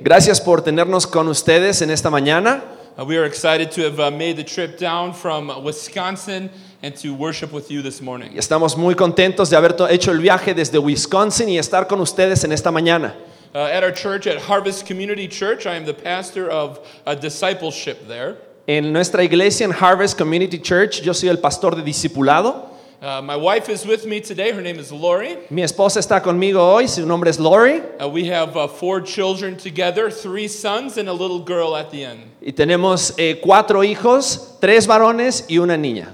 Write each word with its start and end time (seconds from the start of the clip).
Gracias 0.00 0.40
por 0.40 0.62
tenernos 0.62 1.06
con 1.06 1.28
ustedes 1.28 1.82
en 1.82 1.90
esta 1.90 2.10
mañana. 2.10 2.64
Uh, 2.98 3.04
we 3.04 3.16
are 3.16 3.24
excited 3.24 3.70
to 3.70 3.82
have 3.82 4.00
uh, 4.00 4.10
made 4.10 4.34
the 4.34 4.42
trip 4.42 4.76
down 4.76 5.14
from 5.14 5.62
Wisconsin 5.62 6.50
and 6.82 6.96
to 6.96 7.14
worship 7.14 7.52
with 7.52 7.70
you 7.70 7.80
this 7.80 8.02
morning. 8.02 8.32
Estamos 8.36 8.76
muy 8.76 8.96
contentos 8.96 9.50
de 9.50 9.56
haber 9.56 9.76
hecho 9.90 10.10
el 10.10 10.18
viaje 10.18 10.52
desde 10.52 10.80
Wisconsin 10.80 11.48
y 11.48 11.58
estar 11.58 11.86
con 11.86 12.00
ustedes 12.00 12.42
en 12.42 12.50
esta 12.50 12.72
mañana. 12.72 13.14
Uh, 13.54 13.58
at 13.58 13.84
our 13.84 13.92
church, 13.92 14.26
at 14.26 14.38
Harvest 14.38 14.84
Community 14.84 15.28
Church, 15.28 15.64
I 15.64 15.76
am 15.76 15.84
the 15.84 15.94
pastor 15.94 16.50
of 16.50 16.80
uh, 17.06 17.14
discipleship 17.14 18.08
there. 18.08 18.38
En 18.66 18.92
nuestra 18.92 19.22
iglesia 19.22 19.64
en 19.64 19.72
Harvest 19.72 20.18
Community 20.18 20.58
Church, 20.58 21.00
yo 21.00 21.14
soy 21.14 21.28
el 21.28 21.38
pastor 21.38 21.76
de 21.76 21.82
discipulado. 21.82 22.77
Uh, 23.00 23.22
my 23.22 23.36
wife 23.36 23.68
is 23.68 23.86
with 23.86 24.04
me 24.06 24.20
today. 24.20 24.50
Her 24.50 24.60
name 24.60 24.80
is 24.80 24.90
Lori. 24.90 25.38
Mi 25.50 25.62
esposa 25.62 26.00
está 26.00 26.20
conmigo 26.20 26.58
hoy, 26.58 26.88
su 26.88 27.06
nombre 27.06 27.30
es 27.30 27.38
Lori. 27.38 27.80
Uh, 28.00 28.08
we 28.08 28.24
have 28.24 28.56
uh, 28.56 28.66
four 28.66 29.00
children 29.00 29.56
together 29.56 30.10
three 30.10 30.48
sons 30.48 30.98
and 30.98 31.08
a 31.08 31.12
little 31.12 31.38
girl 31.38 31.76
at 31.76 31.92
the 31.92 32.04
end. 32.04 32.20
Y 32.40 32.50
tenemos 32.50 33.14
eh, 33.16 33.36
cuatro 33.40 33.84
hijos, 33.84 34.58
tres 34.60 34.88
varones 34.88 35.44
y 35.48 35.58
una 35.58 35.76
niña. 35.76 36.08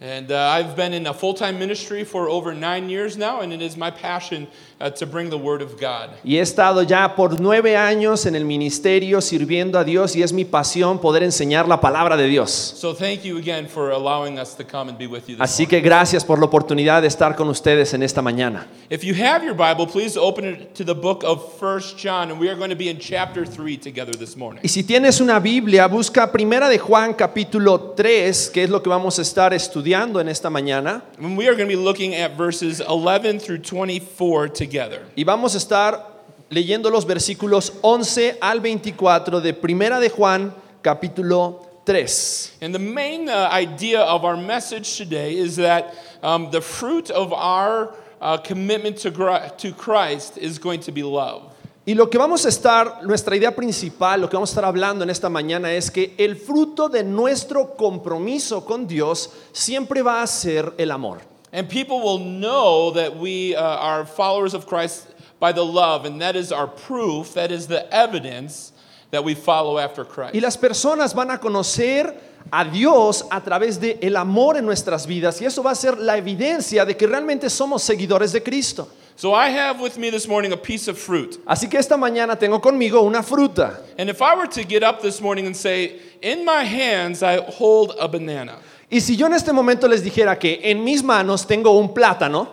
And 0.00 0.32
uh, 0.32 0.38
I've 0.38 0.74
been 0.76 0.94
in 0.94 1.06
a 1.08 1.12
full 1.12 1.34
time 1.34 1.58
ministry 1.58 2.04
for 2.04 2.30
over 2.30 2.54
nine 2.54 2.88
years 2.88 3.18
now, 3.18 3.40
and 3.42 3.52
it 3.52 3.60
is 3.60 3.76
my 3.76 3.90
passion 3.90 4.48
to 4.88 5.06
bring 5.06 5.28
the 5.28 5.36
Word 5.36 5.60
of 5.60 5.78
God. 5.78 6.10
Y 6.24 6.36
he 6.36 6.40
estado 6.40 6.82
ya 6.82 7.14
por 7.14 7.38
nueve 7.38 7.76
años 7.76 8.24
en 8.24 8.34
el 8.34 8.46
ministerio 8.46 9.20
sirviendo 9.20 9.78
a 9.78 9.84
Dios 9.84 10.16
y 10.16 10.22
es 10.22 10.32
mi 10.32 10.46
pasión 10.46 10.98
poder 10.98 11.22
enseñar 11.22 11.68
la 11.68 11.80
palabra 11.80 12.16
de 12.16 12.26
Dios. 12.26 12.50
So 12.50 12.94
thank 12.94 13.22
you 13.22 13.36
again 13.36 13.68
for 13.68 13.90
allowing 13.90 14.38
us 14.38 14.56
to 14.56 14.64
come 14.64 14.88
and 14.88 14.96
be 14.96 15.06
with 15.06 15.28
you 15.28 15.36
this 15.36 15.40
Así 15.40 15.66
que 15.66 15.80
gracias 15.80 16.24
por 16.24 16.38
la 16.38 16.46
oportunidad 16.46 17.02
de 17.02 17.08
estar 17.08 17.36
con 17.36 17.48
ustedes 17.50 17.92
en 17.92 18.02
esta 18.02 18.22
mañana. 18.22 18.66
If 18.88 19.04
you 19.04 19.14
have 19.14 19.44
your 19.44 19.54
Bible, 19.54 19.86
please 19.86 20.18
open 20.18 20.46
it 20.46 20.74
to 20.74 20.84
the 20.84 20.94
book 20.94 21.22
of 21.24 21.58
First 21.58 21.98
John, 21.98 22.30
and 22.30 22.40
we 22.40 22.48
are 22.48 22.56
going 22.56 22.70
to 22.70 22.76
be 22.76 22.88
in 22.88 22.98
chapter 22.98 23.44
3 23.44 23.76
together 23.76 24.16
this 24.16 24.34
morning. 24.34 24.62
Y 24.64 24.68
si 24.68 24.82
tienes 24.82 25.20
una 25.20 25.38
Biblia, 25.38 25.86
busca 25.88 26.32
Primera 26.32 26.70
de 26.70 26.78
Juan 26.78 27.12
capítulo 27.12 27.94
3, 27.94 28.48
que 28.50 28.64
es 28.64 28.70
lo 28.70 28.82
que 28.82 28.88
vamos 28.88 29.18
a 29.18 29.22
estar 29.22 29.52
estudiando 29.52 30.20
en 30.20 30.28
esta 30.28 30.48
mañana. 30.48 31.02
And 31.18 31.36
we 31.36 31.46
are 31.46 31.54
going 31.54 31.68
to 31.68 31.76
be 31.76 31.76
looking 31.76 32.14
at 32.14 32.36
verses 32.38 32.80
11 32.80 33.38
through 33.40 33.58
24 33.58 34.48
together. 34.48 34.69
Y 35.16 35.24
vamos 35.24 35.54
a 35.54 35.58
estar 35.58 36.22
leyendo 36.48 36.90
los 36.90 37.06
versículos 37.06 37.72
11 37.82 38.38
al 38.40 38.60
24 38.60 39.40
de 39.40 39.54
Primera 39.54 39.98
de 39.98 40.10
Juan 40.10 40.54
capítulo 40.82 41.60
3. 41.84 42.58
And 42.62 42.72
the 42.72 42.78
main 42.78 43.28
uh, 43.28 43.48
idea 43.52 44.02
of 44.02 44.24
our 44.24 44.36
message 44.36 44.96
today 44.96 45.36
is 45.36 45.56
that 45.56 45.94
um, 46.22 46.50
the 46.50 46.60
fruit 46.60 47.10
of 47.10 47.32
our 47.32 47.94
uh, 48.20 48.38
commitment 48.38 48.98
to, 48.98 49.72
Christ 49.72 50.38
is 50.38 50.58
going 50.58 50.80
to 50.80 50.92
be 50.92 51.02
love. 51.02 51.50
Y 51.86 51.94
lo 51.94 52.08
que 52.08 52.18
vamos 52.18 52.44
a 52.44 52.48
estar, 52.50 53.02
nuestra 53.02 53.34
idea 53.34 53.56
principal, 53.56 54.20
lo 54.20 54.28
que 54.28 54.36
vamos 54.36 54.50
a 54.50 54.52
estar 54.52 54.64
hablando 54.64 55.02
en 55.02 55.10
esta 55.10 55.28
mañana 55.28 55.72
es 55.72 55.90
que 55.90 56.14
el 56.18 56.36
fruto 56.36 56.88
de 56.88 57.02
nuestro 57.02 57.74
compromiso 57.74 58.64
con 58.64 58.86
Dios 58.86 59.30
siempre 59.52 60.02
va 60.02 60.22
a 60.22 60.26
ser 60.26 60.72
el 60.76 60.90
amor. 60.90 61.22
And 61.52 61.68
people 61.68 62.00
will 62.00 62.18
know 62.18 62.92
that 62.92 63.16
we 63.16 63.56
uh, 63.56 63.62
are 63.62 64.04
followers 64.04 64.54
of 64.54 64.66
Christ 64.66 65.08
by 65.40 65.52
the 65.52 65.64
love, 65.64 66.04
and 66.04 66.20
that 66.20 66.36
is 66.36 66.52
our 66.52 66.68
proof, 66.68 67.34
that 67.34 67.50
is 67.50 67.66
the 67.66 67.92
evidence 67.92 68.72
that 69.10 69.24
we 69.24 69.34
follow 69.34 69.78
after 69.78 70.04
Christ. 70.04 70.34
Y 70.34 70.40
las 70.40 70.56
personas 70.56 71.14
van 71.14 71.30
a 71.30 71.38
conocer 71.38 72.14
a 72.52 72.64
Dios 72.64 73.22
a 73.30 73.40
través 73.40 73.80
de 73.80 73.98
el 74.02 74.16
amor 74.16 74.56
en 74.56 74.64
nuestras 74.64 75.06
vidas 75.06 75.40
y 75.40 75.46
eso 75.46 75.62
va 75.62 75.72
a 75.72 75.74
ser 75.74 75.98
la 75.98 76.16
evidencia 76.16 76.84
de 76.84 76.96
que 76.96 77.06
realmente 77.06 77.50
somos 77.50 77.82
seguidores 77.82 78.32
de 78.32 78.42
Cristo. 78.42 78.88
So 79.16 79.34
I 79.34 79.50
have 79.50 79.80
with 79.80 79.98
me 79.98 80.08
this 80.10 80.26
morning 80.26 80.52
a 80.52 80.56
piece 80.56 80.88
of 80.88 80.96
fruit. 80.96 81.38
Así 81.46 81.68
que 81.68 81.78
esta 81.78 81.96
mañana 81.96 82.38
tengo 82.38 82.60
conmigo 82.60 83.02
una 83.02 83.22
fruta. 83.22 83.82
And 83.98 84.08
if 84.08 84.22
I 84.22 84.34
were 84.34 84.46
to 84.46 84.64
get 84.64 84.82
up 84.82 85.02
this 85.02 85.20
morning 85.20 85.46
and 85.46 85.54
say, 85.54 86.00
In 86.22 86.44
my 86.44 86.64
hands 86.64 87.22
I 87.22 87.36
hold 87.36 87.94
a 88.00 88.08
banana, 88.08 88.58
Y 88.90 89.00
si 89.00 89.16
yo 89.16 89.26
en 89.28 89.34
este 89.34 89.52
momento 89.52 89.86
les 89.86 90.02
dijera 90.02 90.36
que 90.36 90.60
en 90.64 90.82
mis 90.82 91.02
manos 91.02 91.46
tengo 91.46 91.70
un 91.78 91.94
plátano, 91.94 92.48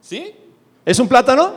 see? 0.00 0.32
¿es 0.84 0.98
un 1.00 1.08
plátano? 1.08 1.52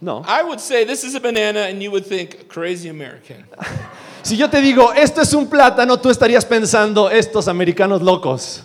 No. 0.00 0.22
I 0.26 0.42
would 0.42 0.58
say 0.60 0.86
this 0.86 1.04
is 1.04 1.14
a 1.14 1.20
banana, 1.20 1.68
and 1.68 1.82
you 1.82 1.90
would 1.90 2.06
think, 2.06 2.48
crazy 2.48 2.88
American. 2.88 3.46
Si 4.20 4.36
yo 4.36 4.50
te 4.50 4.60
digo, 4.60 4.92
esto 4.92 5.22
es 5.22 5.32
un 5.32 5.48
plátano, 5.48 5.98
tú 5.98 6.10
estarías 6.10 6.44
pensando, 6.44 7.08
estos 7.08 7.48
americanos 7.48 8.02
locos, 8.02 8.62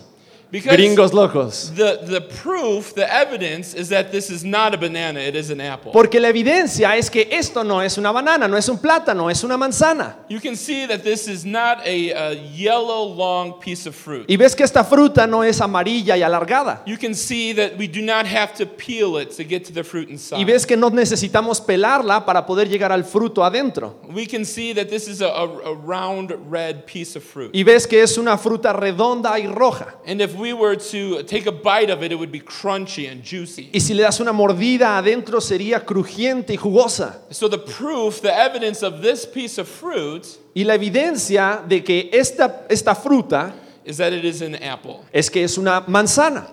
Because 0.54 0.76
gringos 0.76 1.12
locos. 1.12 1.72
the, 1.74 1.98
the 2.04 2.20
proof, 2.20 2.94
the 2.94 3.12
evidence 3.12 3.74
is 3.74 3.88
that 3.88 4.12
this 4.12 4.30
is 4.30 4.44
not 4.44 4.72
a 4.72 4.78
banana, 4.78 5.18
it 5.18 5.34
is 5.34 5.50
an 5.50 5.60
apple. 5.60 5.90
Porque 5.90 6.20
la 6.20 6.28
evidencia 6.28 6.96
es 6.96 7.10
que 7.10 7.26
esto 7.28 7.64
no 7.64 7.80
es 7.82 7.98
una 7.98 8.12
banana, 8.12 8.46
no 8.46 8.56
es 8.56 8.68
un 8.68 8.78
plátano, 8.78 9.28
es 9.28 9.42
una 9.42 9.56
manzana. 9.56 10.14
You 10.28 10.38
can 10.38 10.54
see 10.54 10.86
that 10.86 11.02
this 11.02 11.26
is 11.26 11.44
not 11.44 11.84
a, 11.84 12.12
a 12.12 12.34
yellow, 12.34 13.02
long 13.02 13.54
piece 13.58 13.88
of 13.88 13.96
fruit. 13.96 14.26
Y 14.30 14.36
ves 14.36 14.54
que 14.54 14.62
esta 14.62 14.84
fruta 14.84 15.26
no 15.26 15.42
es 15.42 15.60
amarilla 15.60 16.16
y 16.16 16.22
alargada. 16.22 16.82
You 16.86 16.98
can 16.98 17.16
see 17.16 17.52
that 17.54 17.76
we 17.76 17.88
do 17.88 18.00
not 18.00 18.24
have 18.24 18.54
to 18.54 18.64
peel 18.64 19.16
it 19.16 19.36
to 19.36 19.42
get 19.42 19.64
to 19.64 19.72
the 19.72 19.82
fruit 19.82 20.08
Y 20.08 20.12
inside. 20.12 20.44
ves 20.44 20.64
que 20.64 20.76
no 20.76 20.88
necesitamos 20.88 21.60
pelarla 21.60 22.24
para 22.24 22.46
poder 22.46 22.68
llegar 22.68 22.92
al 22.92 23.02
fruto 23.02 23.42
adentro. 23.42 23.96
We 24.08 24.24
can 24.24 24.44
see 24.44 24.72
that 24.74 24.88
this 24.88 25.08
is 25.08 25.20
a, 25.20 25.26
a, 25.26 25.72
a 25.72 25.74
round 25.74 26.32
red 26.48 26.86
piece 26.86 27.16
of 27.16 27.24
fruit. 27.24 27.50
Y 27.52 27.64
ves 27.64 27.88
que 27.88 28.00
es 28.04 28.16
una 28.18 28.38
fruta 28.38 28.72
redonda 28.72 29.36
y 29.40 29.48
roja. 29.48 29.96
And 30.06 30.20
if 30.20 30.36
we 30.36 30.43
were 30.52 30.76
to 30.76 31.22
take 31.22 31.46
a 31.46 31.52
bite 31.52 31.90
of 31.90 32.02
it, 32.02 32.12
it 32.12 32.16
would 32.16 32.32
be 32.32 32.40
crunchy 32.40 33.10
and 33.10 33.22
juicy. 33.22 33.70
Y 33.72 33.78
si 33.80 33.94
le 33.94 34.02
das 34.02 34.20
una 34.20 34.32
mordida 34.32 34.98
adentro 34.98 35.40
sería 35.40 35.84
crujiente 35.84 36.50
y 36.50 36.56
jugosa. 36.56 37.20
So 37.30 37.48
the 37.48 37.58
proof, 37.58 38.20
the 38.20 38.34
evidence 38.34 38.82
of 38.82 39.00
this 39.02 39.24
piece 39.26 39.58
of 39.58 39.68
fruit 39.68 40.26
Y 40.54 40.62
la 40.62 40.74
evidencia 40.74 41.66
de 41.66 41.82
que 41.82 42.10
esta, 42.12 42.66
esta 42.68 42.94
fruta 42.94 43.52
is 43.84 43.96
that 43.96 44.12
it 44.12 44.24
is 44.24 44.40
an 44.42 44.54
apple. 44.56 45.04
es 45.12 45.28
que 45.30 45.42
es 45.44 45.58
una 45.58 45.82
manzana. 45.88 46.46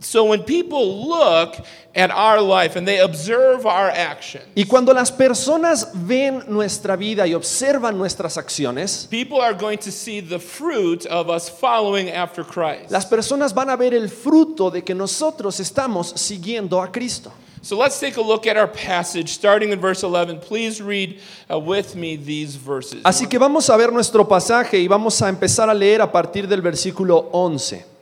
So 0.00 0.24
when 0.24 0.44
people 0.44 1.08
look 1.08 1.56
at 1.94 2.12
our 2.12 2.40
life 2.40 2.76
and 2.76 2.86
they 2.86 3.00
observe 3.00 3.66
our 3.66 3.90
actions, 3.90 4.44
Y 4.54 4.64
cuando 4.64 4.92
las 4.94 5.10
personas 5.10 5.90
ven 5.92 6.44
nuestra 6.46 6.96
vida 6.96 7.26
y 7.26 7.34
observan 7.34 7.98
nuestras 7.98 8.36
acciones, 8.36 9.08
people 9.10 9.40
are 9.40 9.54
going 9.54 9.78
to 9.78 9.90
see 9.90 10.20
the 10.20 10.38
fruit 10.38 11.04
of 11.06 11.28
us 11.28 11.48
following 11.48 12.10
after 12.10 12.44
Christ. 12.44 12.92
las 12.92 13.06
personas 13.06 13.52
van 13.52 13.70
a 13.70 13.76
ver 13.76 13.92
el 13.92 14.08
fruto 14.08 14.70
de 14.70 14.82
que 14.82 14.94
nosotros 14.94 15.58
estamos 15.58 16.12
siguiendo 16.14 16.80
a 16.80 16.92
Cristo. 16.92 17.32
So 17.60 17.76
let's 17.76 17.98
take 17.98 18.16
a 18.16 18.22
look 18.22 18.46
at 18.46 18.56
our 18.56 18.68
passage 18.68 19.30
starting 19.30 19.70
in 19.72 19.80
verse 19.80 20.04
11. 20.04 20.38
Please 20.38 20.80
read 20.80 21.18
uh, 21.50 21.58
with 21.58 21.96
me 21.96 22.14
these 22.14 22.54
verses. 22.54 23.02
Así 23.02 23.28
que 23.28 23.36
vamos 23.36 23.68
a 23.68 23.76
ver 23.76 23.92
nuestro 23.92 24.28
pasaje 24.28 24.78
y 24.78 24.86
vamos 24.86 25.20
a 25.22 25.28
empezar 25.28 25.68
a 25.68 25.74
leer 25.74 26.00
a 26.00 26.12
partir 26.12 26.46
del 26.46 26.62
versículo 26.62 27.28
11. 27.32 27.97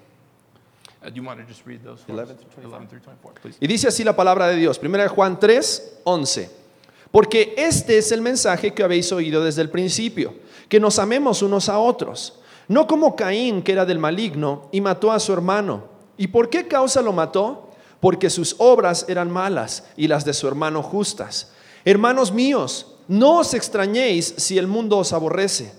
Uh, 1.06 1.10
do 1.10 1.20
you 1.20 1.26
want 1.26 1.38
to 1.38 1.46
just 1.46 1.64
read 1.64 1.82
those? 1.84 2.02
11 2.08 2.36
through 2.36 2.64
11 2.64 2.88
through 2.88 3.00
24, 3.00 3.32
please. 3.40 3.56
Y 3.60 3.66
dice 3.68 3.88
así 3.88 4.02
la 4.02 4.16
palabra 4.16 4.48
de 4.48 4.56
Dios, 4.56 4.80
1 4.82 5.08
Juan 5.08 5.38
3, 5.38 6.00
11. 6.04 6.50
Porque 7.12 7.54
este 7.56 7.98
es 7.98 8.10
el 8.10 8.20
mensaje 8.20 8.74
que 8.74 8.82
habéis 8.82 9.12
oído 9.12 9.44
desde 9.44 9.62
el 9.62 9.70
principio, 9.70 10.34
que 10.68 10.80
nos 10.80 10.98
amemos 10.98 11.42
unos 11.42 11.68
a 11.68 11.78
otros, 11.78 12.40
no 12.66 12.88
como 12.88 13.14
Caín, 13.14 13.62
que 13.62 13.72
era 13.72 13.86
del 13.86 14.00
maligno, 14.00 14.68
y 14.72 14.80
mató 14.80 15.12
a 15.12 15.20
su 15.20 15.32
hermano. 15.32 15.84
¿Y 16.18 16.26
por 16.26 16.50
qué 16.50 16.66
causa 16.66 17.00
lo 17.02 17.12
mató? 17.12 17.70
Porque 18.00 18.28
sus 18.28 18.56
obras 18.58 19.06
eran 19.08 19.30
malas 19.30 19.84
y 19.96 20.08
las 20.08 20.24
de 20.24 20.34
su 20.34 20.48
hermano 20.48 20.82
justas. 20.82 21.52
Hermanos 21.84 22.32
míos, 22.32 22.96
no 23.06 23.38
os 23.38 23.54
extrañéis 23.54 24.34
si 24.36 24.58
el 24.58 24.66
mundo 24.66 24.98
os 24.98 25.12
aborrece. 25.12 25.72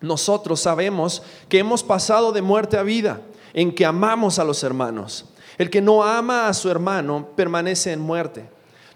Nosotros 0.00 0.60
sabemos 0.60 1.22
que 1.48 1.58
hemos 1.58 1.82
pasado 1.82 2.32
de 2.32 2.42
muerte 2.42 2.76
a 2.76 2.82
vida, 2.82 3.20
en 3.54 3.74
que 3.74 3.84
amamos 3.84 4.38
a 4.38 4.44
los 4.44 4.62
hermanos. 4.62 5.26
El 5.58 5.70
que 5.70 5.80
no 5.80 6.02
ama 6.02 6.48
a 6.48 6.54
su 6.54 6.70
hermano 6.70 7.28
permanece 7.36 7.92
en 7.92 8.00
muerte. 8.00 8.48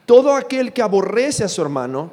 Todo 0.06 0.34
aquel 0.34 0.72
que 0.72 0.82
aborrece 0.82 1.44
a 1.44 1.48
su 1.48 1.62
hermano 1.62 2.12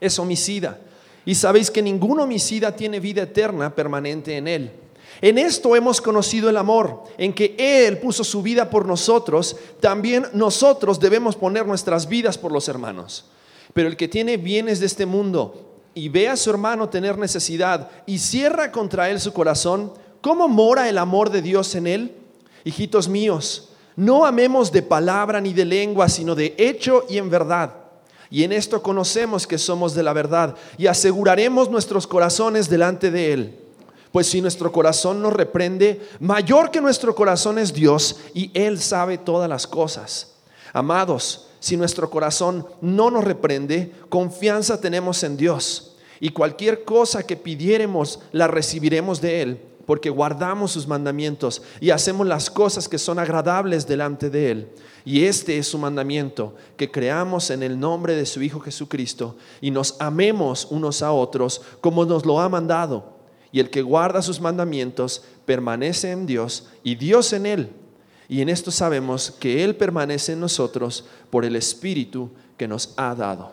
es 0.00 0.18
homicida. 0.18 0.78
Y 1.24 1.34
sabéis 1.34 1.70
que 1.70 1.82
ningún 1.82 2.20
homicida 2.20 2.74
tiene 2.74 3.00
vida 3.00 3.22
eterna 3.22 3.74
permanente 3.74 4.36
en 4.36 4.48
él. 4.48 4.72
En 5.20 5.38
esto 5.38 5.74
hemos 5.74 6.00
conocido 6.00 6.50
el 6.50 6.56
amor, 6.56 7.04
en 7.16 7.32
que 7.32 7.54
Él 7.58 7.98
puso 7.98 8.22
su 8.22 8.42
vida 8.42 8.68
por 8.68 8.86
nosotros, 8.86 9.56
también 9.80 10.26
nosotros 10.34 11.00
debemos 11.00 11.36
poner 11.36 11.66
nuestras 11.66 12.08
vidas 12.08 12.36
por 12.36 12.52
los 12.52 12.68
hermanos. 12.68 13.24
Pero 13.72 13.88
el 13.88 13.96
que 13.96 14.08
tiene 14.08 14.36
bienes 14.36 14.78
de 14.80 14.86
este 14.86 15.06
mundo 15.06 15.80
y 15.94 16.10
ve 16.10 16.28
a 16.28 16.36
su 16.36 16.50
hermano 16.50 16.90
tener 16.90 17.16
necesidad 17.16 17.90
y 18.04 18.18
cierra 18.18 18.70
contra 18.70 19.08
él 19.08 19.20
su 19.20 19.32
corazón, 19.32 19.92
¿cómo 20.26 20.48
mora 20.48 20.88
el 20.88 20.98
amor 20.98 21.30
de 21.30 21.40
Dios 21.40 21.76
en 21.76 21.86
él? 21.86 22.16
Hijitos 22.64 23.06
míos, 23.06 23.68
no 23.94 24.26
amemos 24.26 24.72
de 24.72 24.82
palabra 24.82 25.40
ni 25.40 25.52
de 25.52 25.64
lengua, 25.64 26.08
sino 26.08 26.34
de 26.34 26.52
hecho 26.58 27.04
y 27.08 27.18
en 27.18 27.30
verdad. 27.30 27.76
Y 28.28 28.42
en 28.42 28.50
esto 28.50 28.82
conocemos 28.82 29.46
que 29.46 29.56
somos 29.56 29.94
de 29.94 30.02
la 30.02 30.12
verdad 30.12 30.56
y 30.78 30.88
aseguraremos 30.88 31.70
nuestros 31.70 32.08
corazones 32.08 32.68
delante 32.68 33.12
de 33.12 33.32
Él. 33.32 33.60
Pues 34.10 34.26
si 34.26 34.40
nuestro 34.40 34.72
corazón 34.72 35.22
nos 35.22 35.32
reprende, 35.32 36.00
mayor 36.18 36.72
que 36.72 36.80
nuestro 36.80 37.14
corazón 37.14 37.56
es 37.60 37.72
Dios 37.72 38.16
y 38.34 38.50
Él 38.52 38.80
sabe 38.80 39.18
todas 39.18 39.48
las 39.48 39.64
cosas. 39.64 40.34
Amados, 40.72 41.50
si 41.60 41.76
nuestro 41.76 42.10
corazón 42.10 42.66
no 42.80 43.12
nos 43.12 43.22
reprende, 43.22 43.92
confianza 44.08 44.80
tenemos 44.80 45.22
en 45.22 45.36
Dios. 45.36 45.94
Y 46.18 46.30
cualquier 46.30 46.82
cosa 46.82 47.24
que 47.24 47.36
pidiéremos, 47.36 48.18
la 48.32 48.48
recibiremos 48.48 49.20
de 49.20 49.42
Él, 49.42 49.60
porque 49.86 50.10
guardamos 50.10 50.72
sus 50.72 50.86
mandamientos 50.86 51.62
y 51.80 51.90
hacemos 51.90 52.26
las 52.26 52.50
cosas 52.50 52.88
que 52.88 52.98
son 52.98 53.18
agradables 53.18 53.86
delante 53.86 54.28
de 54.28 54.50
Él. 54.50 54.68
Y 55.04 55.24
este 55.24 55.56
es 55.56 55.68
su 55.68 55.78
mandamiento, 55.78 56.56
que 56.76 56.90
creamos 56.90 57.50
en 57.50 57.62
el 57.62 57.78
nombre 57.78 58.16
de 58.16 58.26
su 58.26 58.42
Hijo 58.42 58.60
Jesucristo 58.60 59.36
y 59.60 59.70
nos 59.70 59.94
amemos 60.00 60.66
unos 60.68 61.00
a 61.02 61.12
otros 61.12 61.62
como 61.80 62.04
nos 62.04 62.26
lo 62.26 62.40
ha 62.40 62.48
mandado. 62.48 63.16
Y 63.52 63.60
el 63.60 63.70
que 63.70 63.82
guarda 63.82 64.20
sus 64.20 64.40
mandamientos 64.40 65.22
permanece 65.44 66.10
en 66.10 66.26
Dios 66.26 66.68
y 66.82 66.96
Dios 66.96 67.32
en 67.32 67.46
Él. 67.46 67.70
Y 68.28 68.40
en 68.42 68.48
esto 68.48 68.72
sabemos 68.72 69.30
que 69.30 69.62
Él 69.62 69.76
permanece 69.76 70.32
en 70.32 70.40
nosotros 70.40 71.04
por 71.30 71.44
el 71.44 71.54
Espíritu 71.54 72.30
que 72.56 72.66
nos 72.66 72.92
ha 72.96 73.14
dado. 73.14 73.52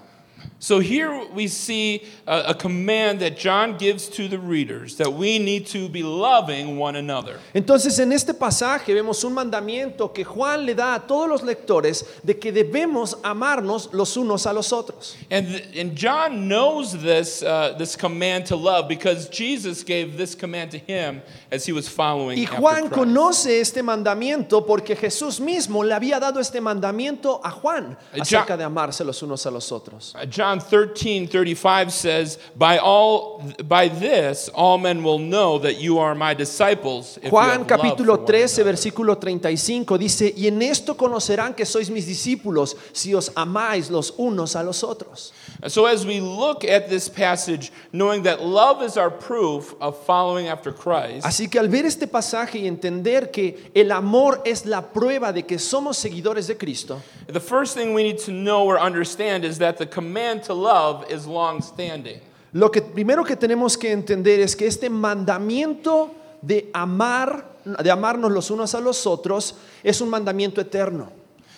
So 0.60 0.80
here 0.80 1.28
we 1.34 1.50
see 1.50 2.04
a, 2.26 2.52
a 2.52 2.54
command 2.54 3.20
that 3.20 3.38
John 3.38 3.78
gives 3.78 4.08
to 4.10 4.30
the 4.30 4.40
readers 4.40 4.96
that 4.96 5.12
we 5.12 5.38
need 5.38 5.68
to 5.68 5.90
be 5.90 6.04
loving 6.04 6.78
one 6.78 6.96
another. 6.96 7.40
Entonces 7.54 8.00
en 8.00 8.14
este 8.14 8.34
pasaje 8.34 8.94
vemos 8.94 9.24
un 9.26 9.34
mandamiento 9.34 10.14
que 10.14 10.24
Juan 10.24 10.66
le 10.66 10.74
da 10.74 10.96
a 10.96 11.00
todos 11.02 11.28
los 11.28 11.44
lectores 11.44 12.06
de 12.24 12.40
que 12.40 12.54
debemos 12.54 13.18
amarnos 13.24 13.90
los 13.92 14.16
unos 14.16 14.46
a 14.46 14.54
los 14.54 14.72
otros. 14.72 15.18
And, 15.30 15.48
and 15.78 15.96
John 15.96 16.48
knows 16.48 16.94
this, 16.94 17.44
uh, 17.44 17.76
this 17.78 17.98
command 17.98 18.46
to 18.46 18.56
love 18.56 18.88
because 18.88 19.28
Jesus 19.28 19.84
gave 19.84 20.18
this 20.18 20.34
command 20.34 20.72
to 20.72 20.78
him 20.78 21.22
as 21.52 21.66
he 21.66 21.74
was 21.74 21.90
following 21.90 22.38
Y 22.38 22.46
Juan 22.46 22.90
conoce 22.90 23.60
este 23.60 23.84
mandamiento 23.84 24.66
porque 24.66 24.96
Jesús 24.96 25.40
mismo 25.40 25.84
le 25.84 25.94
había 25.94 26.20
dado 26.20 26.40
este 26.40 26.62
mandamiento 26.62 27.42
a 27.44 27.52
Juan 27.52 27.98
acerca 28.18 28.56
de 28.56 28.64
amarse 28.64 29.04
los 29.04 29.22
unos 29.22 29.46
a 29.46 29.52
los 29.52 29.72
otros. 29.72 30.16
Uh, 30.16 30.26
John 30.34 30.60
13, 30.60 31.28
35 31.28 31.94
says, 31.94 32.40
by, 32.56 32.80
all, 32.80 33.44
by 33.68 33.88
this 33.88 34.50
all 34.50 34.80
men 34.80 35.04
will 35.04 35.20
know 35.20 35.60
that 35.60 35.80
you 35.80 36.00
are 36.00 36.16
my 36.16 36.34
disciples. 36.34 37.18
if 37.18 37.26
you 37.26 37.30
Juan 37.30 37.66
capítulo 37.66 38.16
for 38.16 38.18
one 38.18 38.26
13, 38.26 38.62
another." 38.62 38.74
versículo 38.74 39.20
35 39.20 39.96
dice, 40.00 40.34
y 40.36 40.48
en 40.48 40.64
esto 40.64 40.96
conocerán 40.96 41.56
que 41.56 41.68
sois 41.68 41.92
mis 41.92 42.08
discípulos 42.08 42.76
si 42.94 43.14
os 43.14 43.30
amáis 43.36 43.92
los 43.92 44.16
unos 44.18 44.56
a 44.56 44.64
los 44.64 44.84
otros. 44.84 45.34
So, 45.68 45.86
as 45.86 46.04
we 46.04 46.20
look 46.20 46.66
at 46.66 46.90
this 46.90 47.08
passage, 47.08 47.72
knowing 47.92 48.24
that 48.24 48.42
love 48.42 48.82
is 48.82 48.98
our 48.98 49.12
proof 49.12 49.76
of 49.80 50.04
following 50.04 50.48
after 50.48 50.74
Christ, 50.74 51.28
Así 51.28 51.48
que 51.48 51.60
al 51.60 51.68
ver 51.68 51.86
este 51.86 52.08
pasaje 52.08 52.58
y 52.58 52.68
entender 52.68 53.30
que 53.32 53.70
el 53.76 53.92
amor 53.92 54.42
es 54.46 54.66
la 54.66 54.82
prueba 54.82 55.32
de 55.32 55.44
que 55.44 55.60
somos 55.60 55.96
seguidores 55.98 56.48
de 56.48 56.58
Cristo, 56.58 57.04
the 57.28 57.40
first 57.40 57.76
thing 57.76 57.94
we 57.94 58.02
need 58.02 58.18
to 58.18 58.32
know 58.32 58.66
or 58.66 58.80
understand 58.80 59.46
is 59.46 59.60
that 59.60 59.78
the 59.78 59.86
command 59.86 60.23
to 60.46 60.54
love 60.54 61.06
is 61.12 61.26
long 61.26 61.62
standing. 61.62 62.20
lo 62.54 62.70
que 62.70 62.82
primero 62.82 63.24
que 63.24 63.36
tenemos 63.36 63.78
que 63.78 63.92
entender 63.92 64.40
es 64.40 64.56
que 64.56 64.68
este 64.68 64.90
mandamiento 64.90 66.12
de 66.42 66.70
amar, 66.74 67.58
de 67.64 67.90
amarnos 67.90 68.32
los 68.32 68.52
unos 68.52 68.76
a 68.76 68.80
los 68.80 69.08
otros, 69.08 69.56
es 69.84 70.02
un 70.02 70.10
mandamiento 70.10 70.62
eterno. 70.62 71.12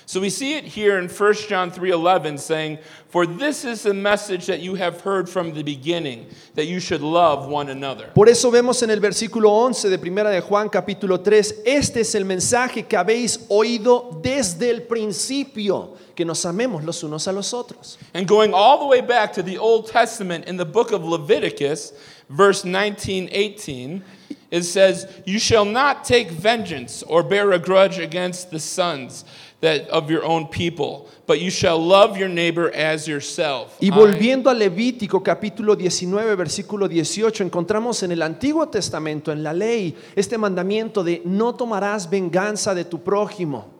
So 0.08 0.22
we 0.22 0.30
see 0.30 0.54
it 0.56 0.66
here 0.66 1.00
in 1.00 1.10
1 1.10 1.48
John 1.50 1.72
3:11 1.72 2.38
saying, 2.38 2.78
"For 3.10 3.26
this 3.26 3.66
is 3.66 3.82
the 3.82 3.94
message 3.94 4.46
that 4.46 4.60
you 4.60 4.76
have 4.76 5.02
heard 5.04 5.28
from 5.28 5.52
the 5.52 5.64
beginning, 5.64 6.28
that 6.54 6.66
you 6.66 6.80
should 6.80 7.02
love 7.02 7.52
one 7.52 7.72
another." 7.72 8.12
Por 8.14 8.30
eso 8.30 8.52
vemos 8.52 8.84
en 8.84 8.92
el 8.92 9.00
versículo 9.00 9.50
11 9.50 9.90
de 9.90 9.98
Primera 9.98 10.30
de 10.30 10.42
Juan 10.42 10.70
capítulo 10.70 11.22
3, 11.22 11.64
este 11.66 12.02
es 12.02 12.14
el 12.14 12.24
mensaje 12.24 12.86
que 12.86 12.96
habéis 12.96 13.46
oído 13.50 14.20
desde 14.22 14.70
el 14.70 14.84
principio, 14.84 15.96
que 16.16 16.26
nos 16.26 16.46
amemos 16.46 16.84
los 16.84 17.04
unos 17.04 17.28
a 17.28 17.32
los 17.32 17.54
otros. 17.54 17.98
And 18.14 18.28
going 18.28 18.54
all 18.54 18.80
the 18.80 18.86
way 18.86 19.02
back 19.02 19.34
to 19.34 19.44
the 19.44 19.58
Old 19.58 19.88
Testament 19.88 20.46
in 20.46 20.58
the 20.58 20.66
book 20.66 20.92
of 20.92 21.04
Leviticus, 21.04 21.94
verse 22.30 22.64
19, 22.66 23.30
18, 23.32 24.04
it 24.52 24.64
says, 24.64 25.08
You 25.26 25.40
shall 25.40 25.66
not 25.66 26.06
take 26.06 26.32
vengeance 26.32 27.04
or 27.04 27.24
bear 27.24 27.52
a 27.52 27.60
grudge 27.60 28.00
against 28.00 28.52
the 28.52 28.60
sons 28.60 29.26
that 29.62 29.90
of 29.90 30.12
your 30.12 30.24
own 30.24 30.48
people, 30.48 31.10
but 31.26 31.40
you 31.42 31.50
shall 31.50 31.80
love 31.80 32.18
your 32.18 32.30
neighbor 32.30 32.72
as 32.74 33.08
yourself. 33.08 33.78
Y 33.82 33.90
volviendo 33.90 34.50
a 34.50 34.54
Levítico 34.54 35.24
capítulo 35.24 35.76
19, 35.76 36.36
versículo 36.36 36.88
18, 36.88 37.44
encontramos 37.44 38.04
en 38.04 38.12
el 38.12 38.22
Antiguo 38.22 38.68
Testamento, 38.70 39.32
en 39.32 39.44
la 39.44 39.54
ley, 39.54 39.96
este 40.16 40.38
mandamiento 40.38 41.04
de 41.04 41.22
no 41.26 41.56
tomarás 41.56 42.10
venganza 42.10 42.74
de 42.76 42.86
tu 42.86 43.02
prójimo. 43.02 43.75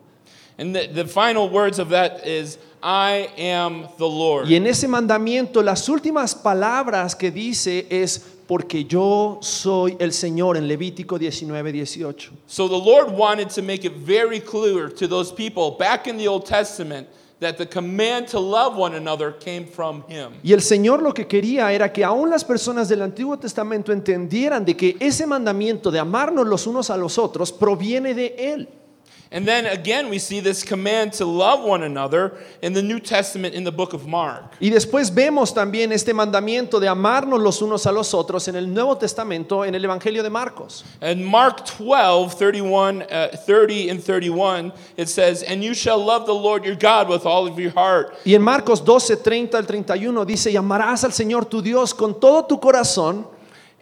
And 0.58 0.74
the, 0.74 0.86
the 0.86 1.06
final 1.06 1.48
words 1.48 1.78
of 1.78 1.90
that 1.90 2.26
is, 2.26 2.58
I 2.82 3.30
am 3.36 3.88
the 3.98 4.08
Lord. 4.08 4.48
Y 4.48 4.54
en 4.54 4.66
ese 4.66 4.88
mandamiento 4.88 5.62
las 5.62 5.88
últimas 5.88 6.34
palabras 6.34 7.14
que 7.14 7.30
dice 7.30 7.86
es 7.90 8.20
porque 8.46 8.84
yo 8.84 9.38
soy 9.42 9.96
el 9.98 10.12
Señor 10.12 10.56
en 10.56 10.68
Levítico 10.68 11.18
19, 11.18 11.72
18. 11.72 12.32
So 12.46 12.68
the 12.68 12.78
Lord 12.78 13.10
wanted 13.10 13.50
to 13.50 13.62
make 13.62 13.84
it 13.84 13.94
very 13.96 14.40
clear 14.40 14.88
to 14.88 15.08
those 15.08 15.32
people 15.32 15.76
back 15.78 16.06
in 16.06 16.16
the 16.16 16.28
Old 16.28 16.46
Testament 16.46 17.08
that 17.40 17.58
the 17.58 17.66
command 17.66 18.28
to 18.28 18.38
love 18.38 18.76
one 18.76 18.94
another 18.96 19.32
came 19.32 19.66
from 19.66 20.04
Him. 20.08 20.32
Y 20.42 20.52
el 20.52 20.62
Señor 20.62 21.02
lo 21.02 21.12
que 21.12 21.26
quería 21.26 21.72
era 21.72 21.92
que 21.92 22.04
aún 22.04 22.30
las 22.30 22.44
personas 22.44 22.88
del 22.88 23.02
Antiguo 23.02 23.38
Testamento 23.38 23.92
entendieran 23.92 24.64
de 24.64 24.76
que 24.76 24.96
ese 25.00 25.26
mandamiento 25.26 25.90
de 25.90 25.98
amarnos 25.98 26.46
los 26.46 26.66
unos 26.66 26.88
a 26.88 26.96
los 26.96 27.18
otros 27.18 27.52
proviene 27.52 28.14
de 28.14 28.34
Él. 28.38 28.68
And 29.32 29.46
then 29.46 29.66
again, 29.66 30.08
we 30.08 30.18
see 30.18 30.40
this 30.40 30.62
command 30.62 31.12
to 31.14 31.24
love 31.24 31.64
one 31.64 31.82
another 31.82 32.32
in 32.62 32.74
the 32.74 32.82
New 32.82 33.00
Testament 33.00 33.54
in 33.54 33.64
the 33.64 33.72
book 33.72 33.92
of 33.92 34.06
Mark. 34.06 34.56
Y 34.60 34.70
después 34.70 35.10
vemos 35.12 35.52
también 35.52 35.92
este 35.92 36.14
mandamiento 36.14 36.78
de 36.78 36.88
amarnos 36.88 37.40
los 37.40 37.60
unos 37.60 37.86
a 37.86 37.92
los 37.92 38.14
otros 38.14 38.46
en 38.48 38.56
el 38.56 38.72
Nuevo 38.72 38.96
Testamento, 38.96 39.64
en 39.64 39.74
el 39.74 39.84
Evangelio 39.84 40.22
de 40.22 40.30
Marcos. 40.30 40.84
In 41.02 41.24
Mark 41.24 41.64
12, 41.66 42.34
31, 42.36 43.02
uh, 43.02 43.36
30 43.36 43.90
and 43.90 44.02
31, 44.02 44.72
it 44.96 45.08
says, 45.08 45.42
And 45.42 45.62
you 45.62 45.74
shall 45.74 45.98
love 45.98 46.26
the 46.26 46.34
Lord 46.34 46.64
your 46.64 46.76
God 46.76 47.08
with 47.08 47.26
all 47.26 47.46
of 47.46 47.58
your 47.58 47.72
heart, 47.72 48.16
Y 48.24 48.34
en 48.34 48.42
Marcos 48.42 48.84
12, 48.84 49.16
30 49.16 49.58
al 49.58 49.66
31 49.66 50.24
dice, 50.24 50.50
y 50.50 50.56
amarás 50.56 51.04
al 51.04 51.12
Señor 51.12 51.46
tu 51.46 51.62
Dios 51.62 51.94
con 51.94 52.18
todo 52.20 52.44
tu 52.44 52.60
corazón, 52.60 53.26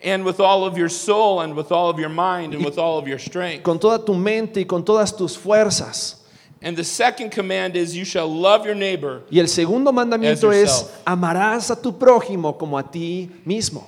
and 0.05 0.25
with 0.25 0.39
all 0.39 0.65
of 0.65 0.77
your 0.77 0.89
soul, 0.91 1.41
and 1.41 1.57
with 1.57 1.73
all 1.73 1.89
of 1.89 1.99
your 1.99 2.11
mind, 2.11 2.55
and 2.55 2.65
with 2.65 2.79
all 2.79 2.99
of 2.99 3.09
your 3.09 3.19
strength. 3.19 3.63
con 3.63 3.79
toda 3.79 4.05
tu 4.05 4.15
mente 4.15 4.61
y 4.61 4.65
con 4.65 4.85
todas 4.85 5.17
tus 5.17 5.37
fuerzas. 5.37 6.17
And 6.63 6.77
the 6.77 6.85
second 6.85 7.31
command 7.31 7.77
is, 7.77 7.95
You 7.95 8.05
shall 8.05 8.27
love 8.27 8.65
your 8.65 8.75
neighbor 8.75 9.23
Y 9.31 9.39
el 9.39 9.49
segundo 9.49 9.93
mandamiento 9.93 10.51
es, 10.51 10.91
amarás 11.07 11.71
a 11.71 11.77
tu 11.77 11.93
prójimo 11.93 12.59
como 12.59 12.79
a 12.79 12.83
ti 12.83 13.31
mismo. 13.47 13.87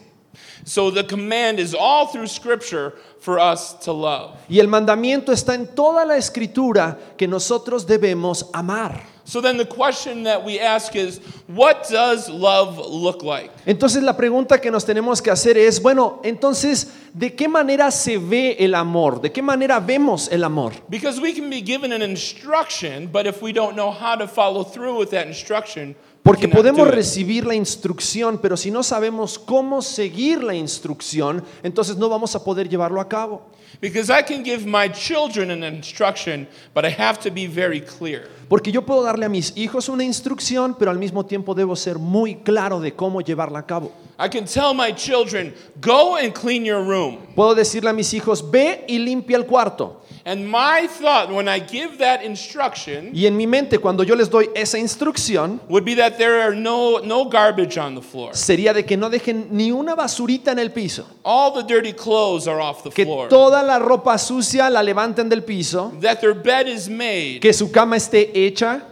So 0.64 0.90
the 0.90 1.04
command 1.04 1.58
is 1.60 1.74
all 1.74 2.06
through 2.08 2.26
Scripture 2.26 2.94
for 3.20 3.38
us 3.38 3.74
to 3.84 3.92
love. 3.92 4.36
Y 4.48 4.58
el 4.58 4.66
mandamiento 4.66 5.32
está 5.32 5.54
en 5.54 5.68
toda 5.68 6.04
la 6.04 6.16
escritura 6.16 6.98
que 7.16 7.26
nosotros 7.26 7.86
debemos 7.86 8.50
amar. 8.52 9.15
So 9.26 9.40
then 9.40 9.56
the 9.56 9.66
question 9.66 10.22
that 10.22 10.44
we 10.44 10.60
ask 10.60 10.94
is, 10.94 11.18
what 11.48 11.88
does 11.90 12.28
love 12.28 12.78
look 12.78 13.24
like? 13.24 13.50
Entonces 13.66 14.00
la 14.04 14.16
pregunta 14.16 14.60
que 14.60 14.70
nos 14.70 14.84
tenemos 14.84 15.20
que 15.20 15.32
hacer 15.32 15.58
es, 15.58 15.82
bueno, 15.82 16.20
entonces, 16.22 16.92
¿de 17.12 17.34
qué 17.34 17.48
manera 17.48 17.90
se 17.90 18.18
ve 18.18 18.56
el 18.60 18.76
amor? 18.76 19.20
¿De 19.20 19.32
qué 19.32 19.42
manera 19.42 19.80
vemos 19.80 20.28
el 20.30 20.44
amor? 20.44 20.74
Because 20.88 21.20
we 21.20 21.32
can 21.32 21.50
be 21.50 21.60
given 21.60 21.92
an 21.92 22.02
instruction, 22.02 23.08
but 23.10 23.26
if 23.26 23.42
we 23.42 23.52
don't 23.52 23.74
know 23.74 23.90
how 23.90 24.14
to 24.14 24.28
follow 24.28 24.62
through 24.62 24.96
with 24.96 25.10
that 25.10 25.26
instruction, 25.26 25.96
Porque 26.22 26.48
podemos 26.48 26.88
recibir 26.88 27.46
la 27.46 27.54
instrucción, 27.54 28.38
pero 28.38 28.56
si 28.56 28.70
no 28.70 28.82
sabemos 28.82 29.38
cómo 29.38 29.80
seguir 29.80 30.42
la 30.42 30.54
instrucción, 30.54 31.44
entonces 31.62 31.96
no 31.96 32.08
vamos 32.08 32.34
a 32.34 32.42
poder 32.42 32.68
llevarlo 32.68 33.00
a 33.00 33.08
cabo. 33.08 33.42
Because 33.80 34.10
I 34.10 34.22
can 34.22 34.42
give 34.42 34.66
my 34.66 34.88
children 34.88 35.50
an 35.50 35.62
instruction, 35.62 36.46
but 36.74 36.84
I 36.84 36.90
have 36.90 37.18
to 37.20 37.30
be 37.30 37.46
very 37.46 37.80
clear. 37.80 38.28
Porque 38.48 38.72
yo 38.72 38.82
puedo 38.82 39.02
darle 39.02 39.26
a 39.26 39.28
mis 39.28 39.52
hijos 39.56 39.88
una 39.88 40.04
instrucción, 40.04 40.76
pero 40.78 40.90
al 40.90 40.98
mismo 40.98 41.26
tiempo 41.26 41.54
debo 41.54 41.76
ser 41.76 41.98
muy 41.98 42.36
claro 42.36 42.80
de 42.80 42.92
cómo 42.94 43.20
llevarla 43.20 43.58
a 43.60 43.66
cabo. 43.66 43.92
I 44.18 44.28
can 44.28 44.46
tell 44.46 44.72
my 44.72 44.92
children, 44.92 45.52
go 45.80 46.16
and 46.16 46.32
clean 46.32 46.64
your 46.64 46.82
room. 46.82 47.18
Puedo 47.34 47.54
decirle 47.54 47.90
a 47.90 47.92
mis 47.92 48.14
hijos, 48.14 48.42
ve 48.50 48.84
y 48.88 48.98
limpia 48.98 49.36
el 49.36 49.44
cuarto. 49.44 50.00
And 50.24 50.44
my 50.50 50.88
thought 50.88 51.30
when 51.30 51.46
I 51.46 51.60
give 51.60 51.98
that 51.98 52.20
instruction 52.24 53.12
Y 53.14 53.26
en 53.26 53.36
mi 53.36 53.46
mente, 53.46 53.78
cuando 53.78 54.02
yo 54.02 54.16
les 54.16 54.28
doy 54.28 54.50
esa 54.56 54.76
instrucción, 54.76 55.60
would 55.68 55.84
be 55.84 55.94
that 55.94 56.16
there 56.18 56.40
are 56.42 56.52
no, 56.52 56.98
no 56.98 57.26
garbage 57.28 57.78
on 57.78 57.94
the 57.94 58.00
floor. 58.02 58.34
sería 58.34 58.72
de 58.74 58.84
que 58.84 58.96
no 58.96 59.08
dejen 59.08 59.46
ni 59.52 59.70
una 59.70 59.94
basurita 59.94 60.50
en 60.50 60.58
el 60.58 60.72
piso. 60.72 61.06
All 61.22 61.52
the 61.52 61.62
dirty 61.62 61.92
clothes 61.92 62.48
are 62.48 62.60
off 62.60 62.82
the 62.82 62.90
Que 62.90 63.04
floor. 63.04 63.28
toda 63.28 63.62
la 63.66 63.78
ropa 63.78 64.16
sucia 64.18 64.70
la 64.70 64.82
levanten 64.82 65.28
del 65.28 65.42
piso. 65.42 65.92
That 66.00 66.20
their 66.20 66.34
bed 66.34 66.66
is 66.68 66.88
made. 66.88 67.40
Que 67.40 67.52
su 67.52 67.70
cama 67.70 67.96
esté 67.96 68.30
hecha. 68.34 68.82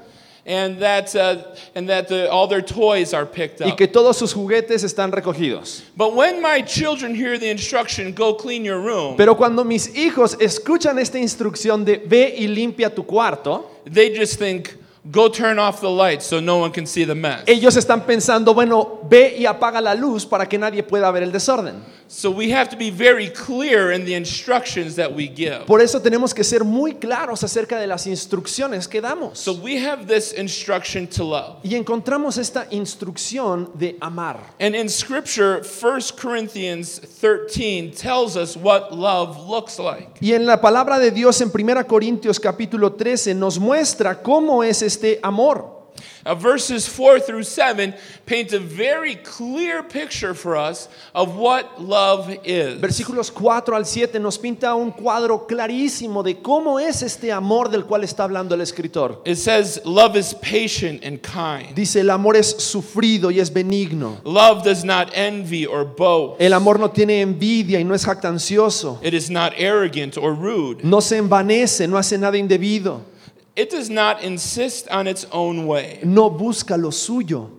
and 0.47 0.79
that, 0.79 1.15
uh, 1.17 1.37
and 1.75 1.89
that 1.89 2.07
the, 2.09 2.31
all 2.31 2.47
their 2.47 2.61
toys 2.61 3.15
are 3.15 3.25
picked 3.25 3.63
Y 3.63 3.71
up. 3.71 3.79
que 3.79 3.87
todos 3.89 4.19
sus 4.19 4.35
juguetes 4.35 4.85
están 4.85 5.11
recogidos. 5.11 5.83
But 5.97 6.15
when 6.15 6.43
my 6.43 6.61
children 6.61 7.15
hear 7.15 7.39
the 7.39 7.49
instruction, 7.49 8.13
go 8.13 8.35
clean 8.35 8.63
your 8.63 8.79
room, 8.79 9.17
Pero 9.17 9.37
cuando 9.37 9.65
mis 9.65 9.89
hijos 9.97 10.37
escuchan 10.39 10.99
esta 10.99 11.19
instrucción 11.19 11.83
de 11.87 11.97
ve 11.97 12.35
y 12.37 12.47
limpia 12.47 12.95
tu 12.95 13.05
cuarto, 13.07 13.71
they 13.91 14.15
just 14.15 14.39
think, 14.39 14.77
Go 15.11 15.29
turn 15.31 15.59
off 15.59 15.83
the 15.83 15.91
lights 15.91 16.25
so 16.25 16.41
no 16.41 16.57
one 16.59 16.73
can 16.73 16.87
see 16.87 17.05
the 17.05 17.15
mess. 17.15 17.43
Ellos 17.47 17.77
están 17.77 18.07
pensando, 18.07 18.55
bueno, 18.55 19.01
ve 19.09 19.37
y 19.39 19.45
apaga 19.45 19.79
la 19.83 19.95
luz 19.95 20.25
para 20.25 20.47
que 20.47 20.57
nadie 20.59 20.83
pueda 20.83 21.11
ver 21.11 21.23
el 21.23 21.31
desorden. 21.31 21.83
So 22.09 22.31
we 22.31 22.51
have 22.53 22.69
to 22.71 22.77
be 22.77 22.91
very 22.91 23.29
clear 23.29 23.93
in 23.93 24.05
the 24.05 24.15
instructions 24.15 24.97
that 24.97 25.13
we 25.13 25.29
give. 25.29 25.67
Por 25.67 25.81
eso 25.81 26.01
tenemos 26.01 26.35
que 26.35 26.45
ser 26.45 26.65
muy 26.65 26.95
claros 26.95 27.43
acerca 27.43 27.79
de 27.79 27.87
las 27.87 28.07
instrucciones 28.07 28.89
que 28.89 29.01
damos. 29.01 29.39
So 29.39 29.53
we 29.53 29.79
have 29.79 30.07
this 30.07 30.33
instruction 30.33 31.07
to 31.09 31.25
love. 31.25 31.57
Y 31.65 31.75
encontramos 31.75 32.39
esta 32.39 32.67
instrucción 32.71 33.71
de 33.75 33.97
amar. 34.01 34.39
And 34.61 34.75
in 34.75 34.89
scripture, 34.89 35.63
1 35.63 36.01
Corinthians 36.21 37.01
13 37.21 37.93
tells 37.93 38.37
us 38.37 38.57
what 38.57 38.93
love 38.93 39.49
looks 39.49 39.79
like. 39.79 40.19
Y 40.21 40.33
en 40.33 40.47
la 40.47 40.61
palabra 40.61 40.99
de 40.99 41.11
Dios 41.11 41.41
en 41.41 41.51
1 41.51 41.87
Corintios 41.87 42.39
capítulo 42.39 42.93
13 42.93 43.35
nos 43.35 43.59
muestra 43.59 44.23
cómo 44.23 44.63
es 44.63 44.83
este 44.83 45.19
amor. 45.23 45.84
Uh, 46.27 46.35
verses 46.35 46.89
4 46.89 47.21
through 47.21 47.45
7 47.45 47.95
paint 48.27 48.53
a 48.53 48.59
very 48.59 49.17
clear 49.17 49.83
picture 49.83 50.35
for 50.35 50.57
us 50.57 50.89
of 51.15 51.37
what 51.37 51.81
love 51.81 52.31
is. 52.45 52.81
Versículos 52.81 53.31
4 53.31 53.75
al 53.75 53.85
7 53.85 54.19
nos 54.19 54.39
pinta 54.39 54.75
un 54.75 54.91
cuadro 54.91 55.47
clarísimo 55.47 56.23
de 56.23 56.41
cómo 56.41 56.81
es 56.81 57.03
este 57.03 57.31
amor 57.31 57.69
del 57.71 57.85
cual 57.85 58.05
está 58.05 58.25
hablando 58.25 58.55
el 58.55 58.63
escritor. 58.63 59.21
It 59.27 59.37
says, 59.37 59.81
Love 59.85 60.17
is 60.17 60.35
patient 60.35 61.05
and 61.05 61.21
kind. 61.21 61.75
Dice, 61.75 62.01
el 62.01 62.11
amor 62.11 62.37
es 62.37 62.57
sufrido 62.59 63.31
y 63.31 63.41
es 63.41 63.53
benigno. 63.53 64.19
Love 64.25 64.65
does 64.65 64.85
not 64.85 65.11
envy 65.15 65.67
or 65.67 65.85
boast. 65.85 66.41
El 66.41 66.55
amor 66.55 66.79
no 66.79 66.91
tiene 66.91 67.21
envidia 67.21 67.79
y 67.79 67.85
no 67.85 67.95
es 67.95 68.05
jactancioso. 68.05 68.99
It 69.03 69.15
is 69.15 69.31
not 69.31 69.53
arrogant 69.59 70.17
or 70.17 70.35
rude. 70.35 70.83
No 70.83 71.01
se 71.01 71.19
envanece, 71.19 71.87
no 71.87 71.99
hace 71.99 72.17
nada 72.17 72.39
indebido. 72.39 73.14
It 73.57 73.71
does 73.71 73.89
not 73.89 74.23
insist 74.23 74.89
on 74.89 75.07
its 75.07 75.27
own 75.31 75.67
way. 75.67 76.01
No 76.03 76.29
busca 76.31 76.77
lo 76.77 76.91
suyo. 76.91 77.51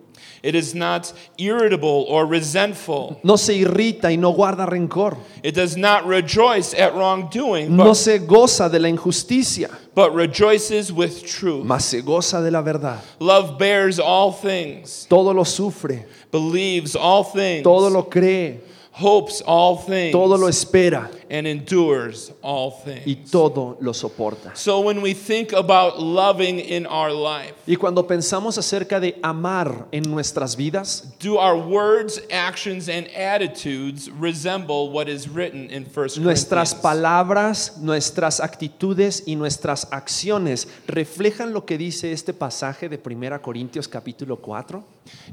It 0.44 0.54
is 0.54 0.75
not 0.75 1.12
irritable 1.40 2.06
or 2.08 2.28
resentful. 2.28 3.20
No 3.24 3.36
se 3.36 3.54
irrita 3.64 4.12
y 4.12 4.16
no 4.16 4.32
guarda 4.32 4.68
rencor. 4.68 5.18
It 5.42 5.56
does 5.56 5.75
not 5.75 6.06
rejoice 6.06 6.74
at 6.75 6.94
wrongdoing, 6.94 7.70
No 7.75 7.86
but, 7.86 7.94
se 7.96 8.20
goza 8.20 8.70
de 8.70 8.78
la 8.78 8.90
injusticia, 8.90 9.72
but 9.96 10.14
rejoices 10.14 10.92
with 10.94 11.25
truth. 11.25 11.66
mas 11.66 11.86
se 11.86 12.02
goza 12.02 12.42
de 12.44 12.52
la 12.52 12.62
verdad. 12.62 13.00
Love 13.20 13.58
bears 13.58 13.98
all 14.00 14.32
things, 14.34 15.08
Todo 15.10 15.32
lo 15.34 15.44
sufre, 15.46 16.06
believes 16.32 16.96
all 16.96 17.24
things, 17.24 17.64
todo 17.64 17.90
lo 17.90 18.04
cree, 18.04 18.60
hopes 18.92 19.42
all 19.48 19.78
things, 19.78 20.12
todo 20.12 20.38
lo 20.38 20.48
espera 20.48 21.10
and 21.29 21.48
endures 21.48 22.32
all 22.41 22.72
y 22.86 23.15
things. 23.15 23.32
todo 23.32 23.77
lo 23.82 23.94
soporta. 23.94 24.55
So 24.55 24.79
when 24.82 25.01
we 25.01 25.13
think 25.13 25.53
about 25.53 26.00
loving 26.00 26.60
in 26.60 26.86
our 26.86 27.12
life, 27.12 27.53
Y 27.67 27.75
cuando 27.75 28.05
pensamos 28.08 28.58
acerca 28.58 29.00
de 29.00 29.15
amar 29.24 29.88
en 29.91 30.03
nuestras 30.03 30.55
vidas, 30.55 31.13
do 31.20 31.38
our 31.38 31.55
words, 31.58 32.22
actions, 32.32 32.88
and 32.89 33.08
attitudes 33.15 34.10
resemble 34.12 34.89
what 34.91 35.08
is 35.08 35.27
written 35.27 35.70
in 35.72 35.86
1 35.86 36.22
nuestras 36.24 36.74
Corinthians? 36.74 36.82
palabras, 36.82 37.77
nuestras 37.79 38.39
actitudes 38.39 39.24
y 39.25 39.36
nuestras 39.36 39.88
acciones 39.91 40.67
reflejan 40.88 41.53
lo 41.53 41.65
que 41.65 41.77
dice 41.77 42.12
este 42.12 42.34
pasaje 42.34 42.89
de 42.89 42.98
1 43.03 43.41
Corintios 43.41 43.88
capítulo 43.88 44.38
4. 44.38 44.84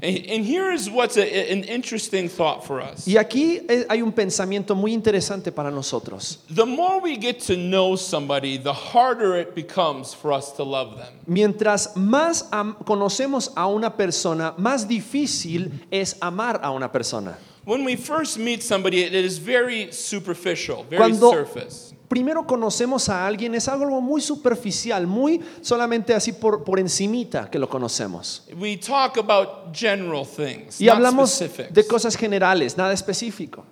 And, 0.03 0.17
and 0.29 0.45
here 0.45 0.71
is 0.71 0.87
what's 0.87 1.17
a, 1.17 1.23
an 1.51 1.63
interesting 1.63 2.29
thought 2.29 2.63
for 2.63 2.79
us. 2.79 3.07
Y 3.07 3.17
aquí 3.17 3.61
eh, 3.67 3.85
hay 3.89 4.01
un 4.03 4.11
pensamiento 4.11 4.75
muy 4.75 4.93
interesante 4.93 5.51
para 5.51 5.71
nosotros. 5.71 5.82
The 5.83 6.65
more 6.65 6.99
we 7.01 7.17
get 7.17 7.39
to 7.47 7.55
know 7.55 7.95
somebody, 7.95 8.57
the 8.57 8.73
harder 8.73 9.35
it 9.35 9.53
becomes 9.55 10.13
for 10.13 10.31
us 10.31 10.51
to 10.53 10.63
love 10.63 10.97
them. 10.97 11.13
Mientras 11.27 11.95
más 11.95 12.43
conocemos 12.85 13.51
a 13.55 13.67
una 13.67 13.95
persona, 13.95 14.53
más 14.57 14.87
difícil 14.87 15.71
es 15.91 16.15
amar 16.21 16.59
a 16.63 16.71
una 16.71 16.91
persona. 16.91 17.37
When 17.65 17.85
we 17.85 17.95
first 17.95 18.37
meet 18.37 18.61
somebody, 18.61 19.03
it 19.03 19.13
is 19.13 19.37
very 19.39 19.91
superficial, 19.91 20.83
very 20.89 20.97
Cuando 20.97 21.31
surface. 21.31 21.93
primero 22.09 22.45
conocemos 22.45 23.07
a 23.07 23.25
alguien 23.25 23.55
es 23.55 23.67
algo 23.69 24.01
muy 24.01 24.19
superficial, 24.19 25.07
muy 25.07 25.39
solamente 25.61 26.13
así 26.13 26.33
por, 26.33 26.63
por 26.65 26.77
encimita 26.79 27.49
que 27.49 27.57
lo 27.57 27.69
conocemos. 27.69 28.43
We 28.59 28.75
talk 28.75 29.17
about 29.17 29.73
general 29.73 30.25
things, 30.25 30.81
Y 30.81 30.89
hablamos 30.89 31.31
specifics. 31.31 31.73
de 31.73 31.87
cosas 31.87 32.17
generales, 32.17 32.75
nada 32.77 32.91
específico. 32.93 33.65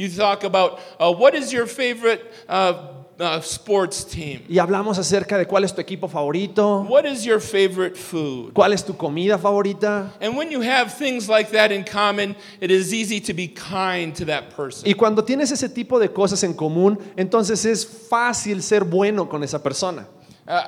You 0.00 0.08
talk 0.08 0.44
about 0.44 0.78
uh, 1.00 1.12
what 1.12 1.34
is 1.34 1.52
your 1.52 1.66
favorite 1.66 2.22
uh, 2.48 2.92
uh, 3.18 3.40
sports 3.40 4.04
team? 4.04 4.42
Y 4.48 4.58
hablamos 4.60 4.96
acerca 4.96 5.36
de 5.36 5.44
cuál 5.44 5.64
es 5.64 5.74
tu 5.74 5.80
equipo 5.80 6.06
favorito, 6.08 6.86
What 6.88 7.04
is 7.04 7.24
your 7.24 7.40
favorite 7.40 7.96
food? 7.96 8.54
cuál 8.54 8.72
es 8.72 8.84
tu 8.84 8.94
comida 8.96 9.36
favorita. 9.38 10.12
And 10.20 10.36
when 10.36 10.52
you 10.52 10.60
have 10.60 10.94
things 10.94 11.28
like 11.28 11.50
that 11.50 11.72
in 11.72 11.82
common, 11.82 12.36
it 12.60 12.70
is 12.70 12.94
easy 12.94 13.20
to 13.22 13.34
be 13.34 13.48
kind 13.48 14.14
to 14.14 14.24
that 14.26 14.50
person. 14.54 14.88
Y 14.88 14.94
cuando 14.94 15.24
tienes 15.24 15.50
ese 15.50 15.68
tipo 15.68 15.98
de 15.98 16.10
cosas 16.10 16.44
en 16.44 16.54
común, 16.54 16.96
entonces 17.16 17.64
es 17.64 17.84
fácil 17.84 18.62
ser 18.62 18.84
bueno 18.84 19.28
con 19.28 19.42
esa 19.42 19.60
persona. 19.60 20.06
Uh, 20.46 20.60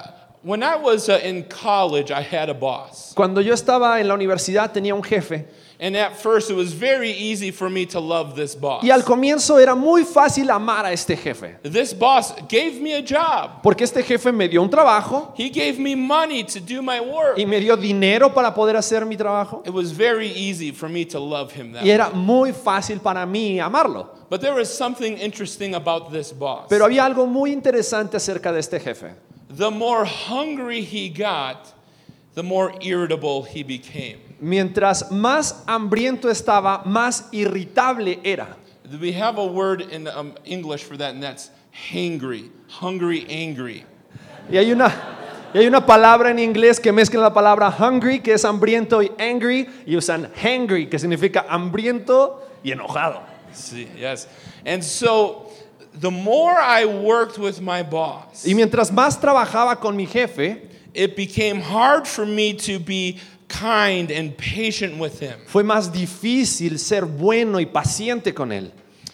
when 0.42 0.64
I 0.64 0.74
was 0.74 1.08
uh, 1.08 1.20
in 1.22 1.44
college, 1.44 2.10
I 2.10 2.22
had 2.22 2.48
a 2.50 2.54
boss. 2.54 3.12
Cuando 3.14 3.40
yo 3.40 3.54
estaba 3.54 4.00
en 4.00 4.08
la 4.08 4.14
universidad 4.14 4.72
tenía 4.72 4.92
un 4.92 5.04
jefe 5.04 5.46
And 5.82 5.96
at 5.96 6.14
first, 6.20 6.50
it 6.50 6.54
was 6.56 6.74
very 6.74 7.10
easy 7.10 7.50
for 7.50 7.70
me 7.70 7.86
to 7.86 8.00
love 8.00 8.34
this 8.36 8.54
boss. 8.54 8.84
y 8.84 8.90
al 8.90 9.02
comienzo 9.02 9.58
era 9.58 9.74
muy 9.74 10.04
fácil 10.04 10.50
amar 10.50 10.84
a 10.84 10.92
este 10.92 11.16
jefe, 11.16 11.56
This 11.62 11.94
boss 11.94 12.34
gave 12.50 12.78
me 12.82 12.94
a 12.96 13.00
job. 13.02 13.62
porque 13.62 13.84
este 13.84 14.02
jefe 14.02 14.30
me 14.30 14.46
dio 14.46 14.60
un 14.62 14.68
trabajo 14.68 15.32
He 15.38 15.48
gave 15.48 15.78
me 15.78 15.94
money 15.96 16.44
to 16.44 16.60
do 16.60 16.82
my 16.82 17.00
work. 17.00 17.38
y 17.38 17.46
me 17.46 17.60
dio 17.60 17.76
dinero 17.78 18.28
para 18.34 18.52
poder 18.52 18.76
hacer 18.76 19.06
mi 19.06 19.16
trabajo 19.16 19.62
It 19.64 19.72
was 19.72 19.90
very 19.90 20.28
easy 20.28 20.70
for 20.70 20.86
me 20.90 21.06
to 21.06 21.18
love 21.18 21.50
him 21.52 21.72
that 21.72 21.82
y 21.82 21.88
era 21.90 22.10
muy 22.10 22.52
fácil 22.52 23.00
para 23.00 23.24
mí 23.24 23.58
amarlo. 23.58 24.10
But 24.28 24.42
there 24.42 24.54
was 24.54 24.68
something 24.68 25.16
interesting 25.16 25.74
about 25.74 26.12
this 26.12 26.30
boss. 26.32 26.66
Pero 26.68 26.84
había 26.84 27.06
algo 27.06 27.26
muy 27.26 27.52
interesante 27.52 28.18
acerca 28.18 28.52
de 28.52 28.60
este 28.60 28.78
jefe. 28.80 29.14
The 29.48 29.70
more 29.70 30.04
hungry 30.04 30.82
he 30.82 31.08
got, 31.08 31.72
the 32.34 32.42
more 32.42 32.72
irritable 32.82 33.44
he 33.44 33.62
became. 33.64 34.18
Mientras 34.40 35.10
más 35.10 35.62
hambriento 35.66 36.30
estaba, 36.30 36.82
más 36.84 37.28
irritable 37.30 38.20
era. 38.24 38.56
We 39.00 39.12
have 39.12 39.38
a 39.38 39.44
word 39.44 39.82
in 39.92 40.08
um, 40.08 40.34
English 40.44 40.82
for 40.82 40.96
that, 40.96 41.14
and 41.14 41.22
that's 41.22 41.50
hangry, 41.92 42.50
hungry, 42.68 43.26
angry. 43.28 43.84
Y 44.50 44.56
hay 44.56 44.72
una, 44.72 44.92
y 45.54 45.60
hay 45.60 45.66
una 45.66 45.84
palabra 45.86 46.30
en 46.30 46.38
inglés 46.38 46.80
que 46.80 46.90
mezcla 46.90 47.20
la 47.20 47.32
palabra 47.32 47.70
hungry, 47.70 48.20
que 48.20 48.32
es 48.32 48.44
hambriento, 48.44 49.02
y 49.02 49.10
angry, 49.18 49.68
y 49.86 49.94
usan 49.94 50.30
hangry, 50.42 50.88
que 50.88 50.98
significa 50.98 51.46
hambriento 51.48 52.42
y 52.64 52.72
enojado. 52.72 53.20
See, 53.52 53.88
yes. 53.96 54.26
And 54.64 54.82
so, 54.82 55.50
the 56.00 56.10
more 56.10 56.58
I 56.58 56.84
worked 56.86 57.38
with 57.38 57.60
my 57.60 57.82
boss, 57.82 58.44
Y 58.44 58.54
mientras 58.54 58.90
más 58.90 59.20
trabajaba 59.20 59.78
con 59.80 59.96
mi 59.96 60.06
jefe, 60.06 60.68
it 60.94 61.14
became 61.14 61.60
hard 61.60 62.06
for 62.06 62.26
me 62.26 62.54
to 62.54 62.80
be 62.80 63.18
kind 63.50 64.10
and 64.10 64.36
patient 64.36 64.98
with 64.98 65.20
him. 65.20 65.34
fue 65.46 65.62
más 65.62 65.92
difícil 65.92 66.78
ser 66.78 67.04
bueno 67.04 67.58
y 67.60 67.66
paciente 67.66 68.32
con 68.32 68.52
él. 68.52 68.72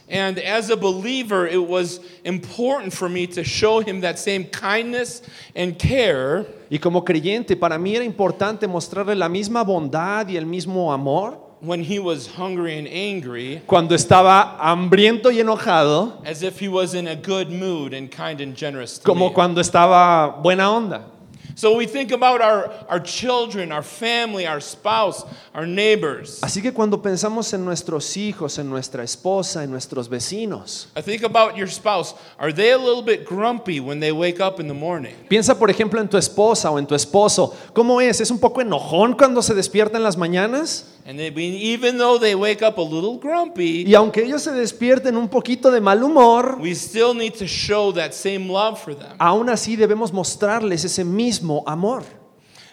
And 0.08 0.38
as 0.38 0.70
a 0.70 0.76
believer, 0.76 1.48
it 1.48 1.60
was 1.60 1.98
important 2.24 2.92
for 2.92 3.08
me 3.08 3.26
to 3.26 3.42
show 3.42 3.80
him 3.80 4.02
that 4.02 4.20
same 4.20 4.44
kindness 4.44 5.22
and 5.56 5.76
care 5.76 6.46
Y 6.70 6.78
como 6.78 7.04
creyente, 7.04 7.56
para 7.56 7.76
mí 7.78 7.96
era 7.96 8.04
importante 8.04 8.68
mostrarle 8.68 9.16
la 9.16 9.28
misma 9.28 9.64
bondad 9.64 10.28
y 10.28 10.36
el 10.36 10.46
mismo 10.46 10.92
amor 10.92 11.46
when 11.60 11.82
he 11.82 11.98
was 11.98 12.28
hungry 12.28 12.78
and 12.78 12.86
angry, 12.86 13.62
cuando 13.66 13.94
estaba 13.94 14.58
hambriento 14.60 15.30
y 15.30 15.40
enojado, 15.40 16.20
as 16.24 16.42
if 16.42 16.60
he 16.60 16.68
was 16.68 16.94
in 16.94 17.08
a 17.08 17.16
good 17.16 17.50
mood 17.50 17.94
and 17.94 18.10
kind 18.10 18.40
and 18.40 18.54
generous 18.54 19.00
como 19.02 19.32
cuando 19.32 19.60
estaba 19.60 20.40
buena 20.42 20.70
onda. 20.70 21.04
So 21.56 21.74
we 21.74 21.86
think 21.86 22.12
about 22.12 22.42
our, 22.42 22.70
our 22.86 23.00
children, 23.00 23.72
our 23.72 23.82
family, 23.82 24.46
our 24.46 24.60
spouse, 24.60 25.24
our 25.54 25.66
neighbors. 25.66 26.38
Así 26.42 26.60
que 26.60 26.70
cuando 26.70 27.00
pensamos 27.00 27.50
en 27.54 27.64
nuestros 27.64 28.14
hijos, 28.18 28.58
en 28.58 28.68
nuestra 28.68 29.02
esposa, 29.02 29.64
en 29.64 29.70
nuestros 29.70 30.06
vecinos, 30.10 30.88
I 30.94 31.00
think 31.00 31.22
about 31.22 31.56
your 31.56 31.66
spouse. 31.66 32.14
Are 32.38 32.52
they 32.52 32.72
a 32.72 32.78
little 32.78 33.00
bit 33.02 33.24
grumpy 33.24 33.80
when 33.80 34.00
they 34.00 34.12
wake 34.12 34.38
up 34.38 34.60
in 34.60 34.68
the 34.68 34.74
morning? 34.74 35.14
piensa 35.30 35.58
por 35.58 35.70
ejemplo 35.70 35.98
en 35.98 36.08
tu 36.08 36.18
esposa 36.18 36.70
o 36.70 36.78
en 36.78 36.86
tu 36.86 36.94
esposo. 36.94 37.54
¿Cómo 37.72 38.02
es? 38.02 38.20
¿Es 38.20 38.30
un 38.30 38.38
poco 38.38 38.60
enojón 38.60 39.14
cuando 39.14 39.40
se 39.40 39.54
despierta 39.54 39.96
en 39.96 40.02
las 40.02 40.18
mañanas? 40.18 40.92
And 41.08 41.20
they, 41.20 41.28
even 41.30 41.98
though 41.98 42.18
they 42.18 42.34
wake 42.34 42.62
up 42.62 42.78
a 42.78 42.82
little 42.82 43.16
grumpy, 43.16 43.84
Y 43.86 43.94
aunque 43.94 44.24
ellos 44.24 44.42
se 44.42 44.50
despierten 44.50 45.16
un 45.16 45.28
poquito 45.28 45.70
de 45.70 45.80
mal 45.80 46.02
humor, 46.02 46.58
we 46.60 46.72
still 46.74 47.14
need 47.14 47.32
to 47.34 47.46
show 47.46 47.92
that 47.92 48.12
same 48.12 48.48
love 48.48 48.76
for 48.76 48.92
them. 48.92 49.14
aún 49.18 49.48
así 49.48 49.76
debemos 49.76 50.12
mostrarles 50.12 50.84
ese 50.84 51.04
mismo 51.04 51.45
amor. 51.66 52.02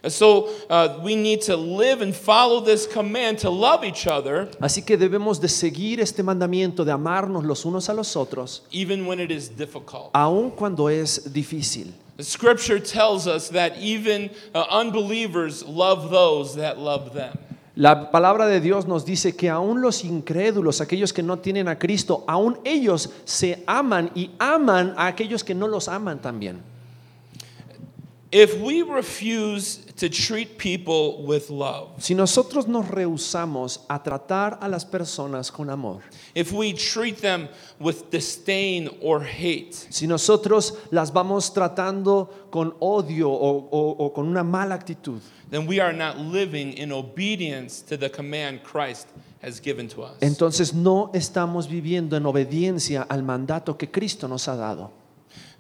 And 0.04 0.12
so 0.12 0.50
uh, 0.70 1.00
we 1.02 1.16
need 1.16 1.42
to 1.44 1.56
live 1.56 2.02
and 2.02 2.14
follow 2.14 2.60
this 2.60 2.86
command 2.86 3.40
to 3.40 3.50
love 3.50 3.86
each 3.86 4.06
other, 4.06 4.50
Así 4.60 4.86
que 4.86 4.98
debemos 4.98 5.40
de 5.40 5.48
seguir 5.48 6.02
este 6.02 6.24
mandamiento 6.24 6.84
de 6.84 6.92
amarnos 6.92 7.46
los 7.46 7.64
unos 7.64 7.88
a 7.88 7.94
los 7.94 8.18
otros, 8.18 8.64
even 8.72 9.06
when 9.08 9.22
it 9.22 9.32
is 9.32 9.48
difficult. 9.48 10.10
aun 10.14 10.52
cuando 10.52 10.90
es 10.90 11.32
difícil. 11.32 11.94
The 12.18 12.24
scripture 12.26 12.80
tells 12.82 13.28
us 13.28 13.50
that 13.52 13.78
even 13.78 14.30
uh, 14.54 14.66
unbelievers 14.70 15.64
love 15.66 16.12
those 16.12 16.56
that 16.56 16.78
love 16.78 17.14
them. 17.14 17.38
La 17.76 18.12
palabra 18.12 18.46
de 18.46 18.60
Dios 18.60 18.86
nos 18.86 19.04
dice 19.06 19.36
que 19.36 19.50
aún 19.50 19.82
los 19.82 20.04
incrédulos, 20.04 20.80
aquellos 20.82 21.12
que 21.12 21.24
no 21.24 21.40
tienen 21.40 21.68
a 21.70 21.80
Cristo, 21.80 22.24
aún 22.28 22.60
ellos 22.66 23.10
se 23.24 23.64
aman 23.66 24.12
y 24.14 24.30
aman 24.38 24.94
a 24.98 25.08
aquellos 25.08 25.44
que 25.44 25.56
no 25.56 25.68
los 25.68 25.88
aman 25.88 26.22
también. 26.22 26.62
If 28.36 28.60
we 28.60 28.82
refuse 28.82 29.78
to 29.98 30.10
treat 30.10 30.58
people 30.58 31.24
with 31.24 31.52
love, 31.52 31.90
Si 32.00 32.16
nosotros 32.16 32.68
nos 32.68 32.88
rehusamos 32.88 33.82
a 33.88 34.02
tratar 34.02 34.58
a 34.60 34.68
las 34.68 34.86
personas 34.86 35.52
con 35.52 35.70
amor, 35.70 36.02
if 36.34 36.52
we 36.52 36.74
treat 36.74 37.18
them 37.22 37.48
with 37.80 38.10
disdain 38.10 38.90
or 39.04 39.22
hate, 39.24 39.74
si 39.92 40.08
nosotros 40.08 40.74
las 40.90 41.12
vamos 41.14 41.54
tratando 41.54 42.28
con 42.50 42.74
odio 42.80 43.30
o, 43.30 43.70
o- 43.72 43.96
o 44.00 44.10
con 44.14 44.28
una 44.28 44.44
mala 44.44 44.74
actitud, 44.74 45.22
then 45.52 45.68
we 45.68 45.80
are 45.80 45.94
not 45.94 46.18
living 46.18 46.74
in 46.74 46.92
obedience 46.92 47.82
to 47.84 47.96
the 47.96 48.10
command 48.10 48.64
Christ 48.64 49.08
has 49.44 49.60
given 49.62 49.88
to 49.90 50.02
us. 50.02 50.18
entonces 50.22 50.74
no 50.74 51.12
estamos 51.14 51.68
viviendo 51.68 52.18
en 52.18 52.26
obediencia 52.26 53.04
al 53.08 53.22
mandato 53.22 53.78
que 53.78 53.92
Cristo 53.92 54.28
nos 54.28 54.48
ha 54.48 54.56
dado. 54.56 54.90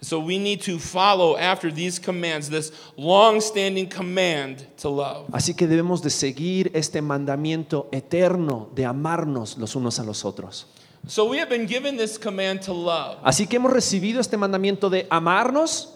So 0.03 0.19
we 0.19 0.37
need 0.37 0.61
to 0.63 0.77
follow 0.79 1.37
after 1.37 1.71
these 1.71 1.97
commands, 1.97 2.49
this 2.49 2.71
long 2.97 3.39
standing 3.39 3.87
command 3.87 4.67
to 4.81 4.89
love. 4.89 5.27
Así 5.31 5.55
que 5.55 5.65
debemos 5.65 6.01
de 6.01 6.09
seguir 6.09 6.71
este 6.73 7.01
mandamiento 7.01 7.87
eterno 7.91 8.69
de 8.75 8.85
amarnos 8.85 9.57
los 9.57 9.75
unos 9.75 9.99
a 9.99 10.03
los 10.03 10.25
otros. 10.25 10.67
So 11.07 11.25
we 11.25 11.39
have 11.39 11.49
been 11.49 11.67
given 11.67 11.97
this 11.97 12.17
command 12.19 12.61
to 12.63 12.73
love. 12.73 13.17
Así 13.23 13.47
que 13.47 13.57
hemos 13.57 13.71
recibido 13.71 14.19
este 14.19 14.37
mandamiento 14.37 14.89
de 14.89 15.07
amarnos 15.09 15.89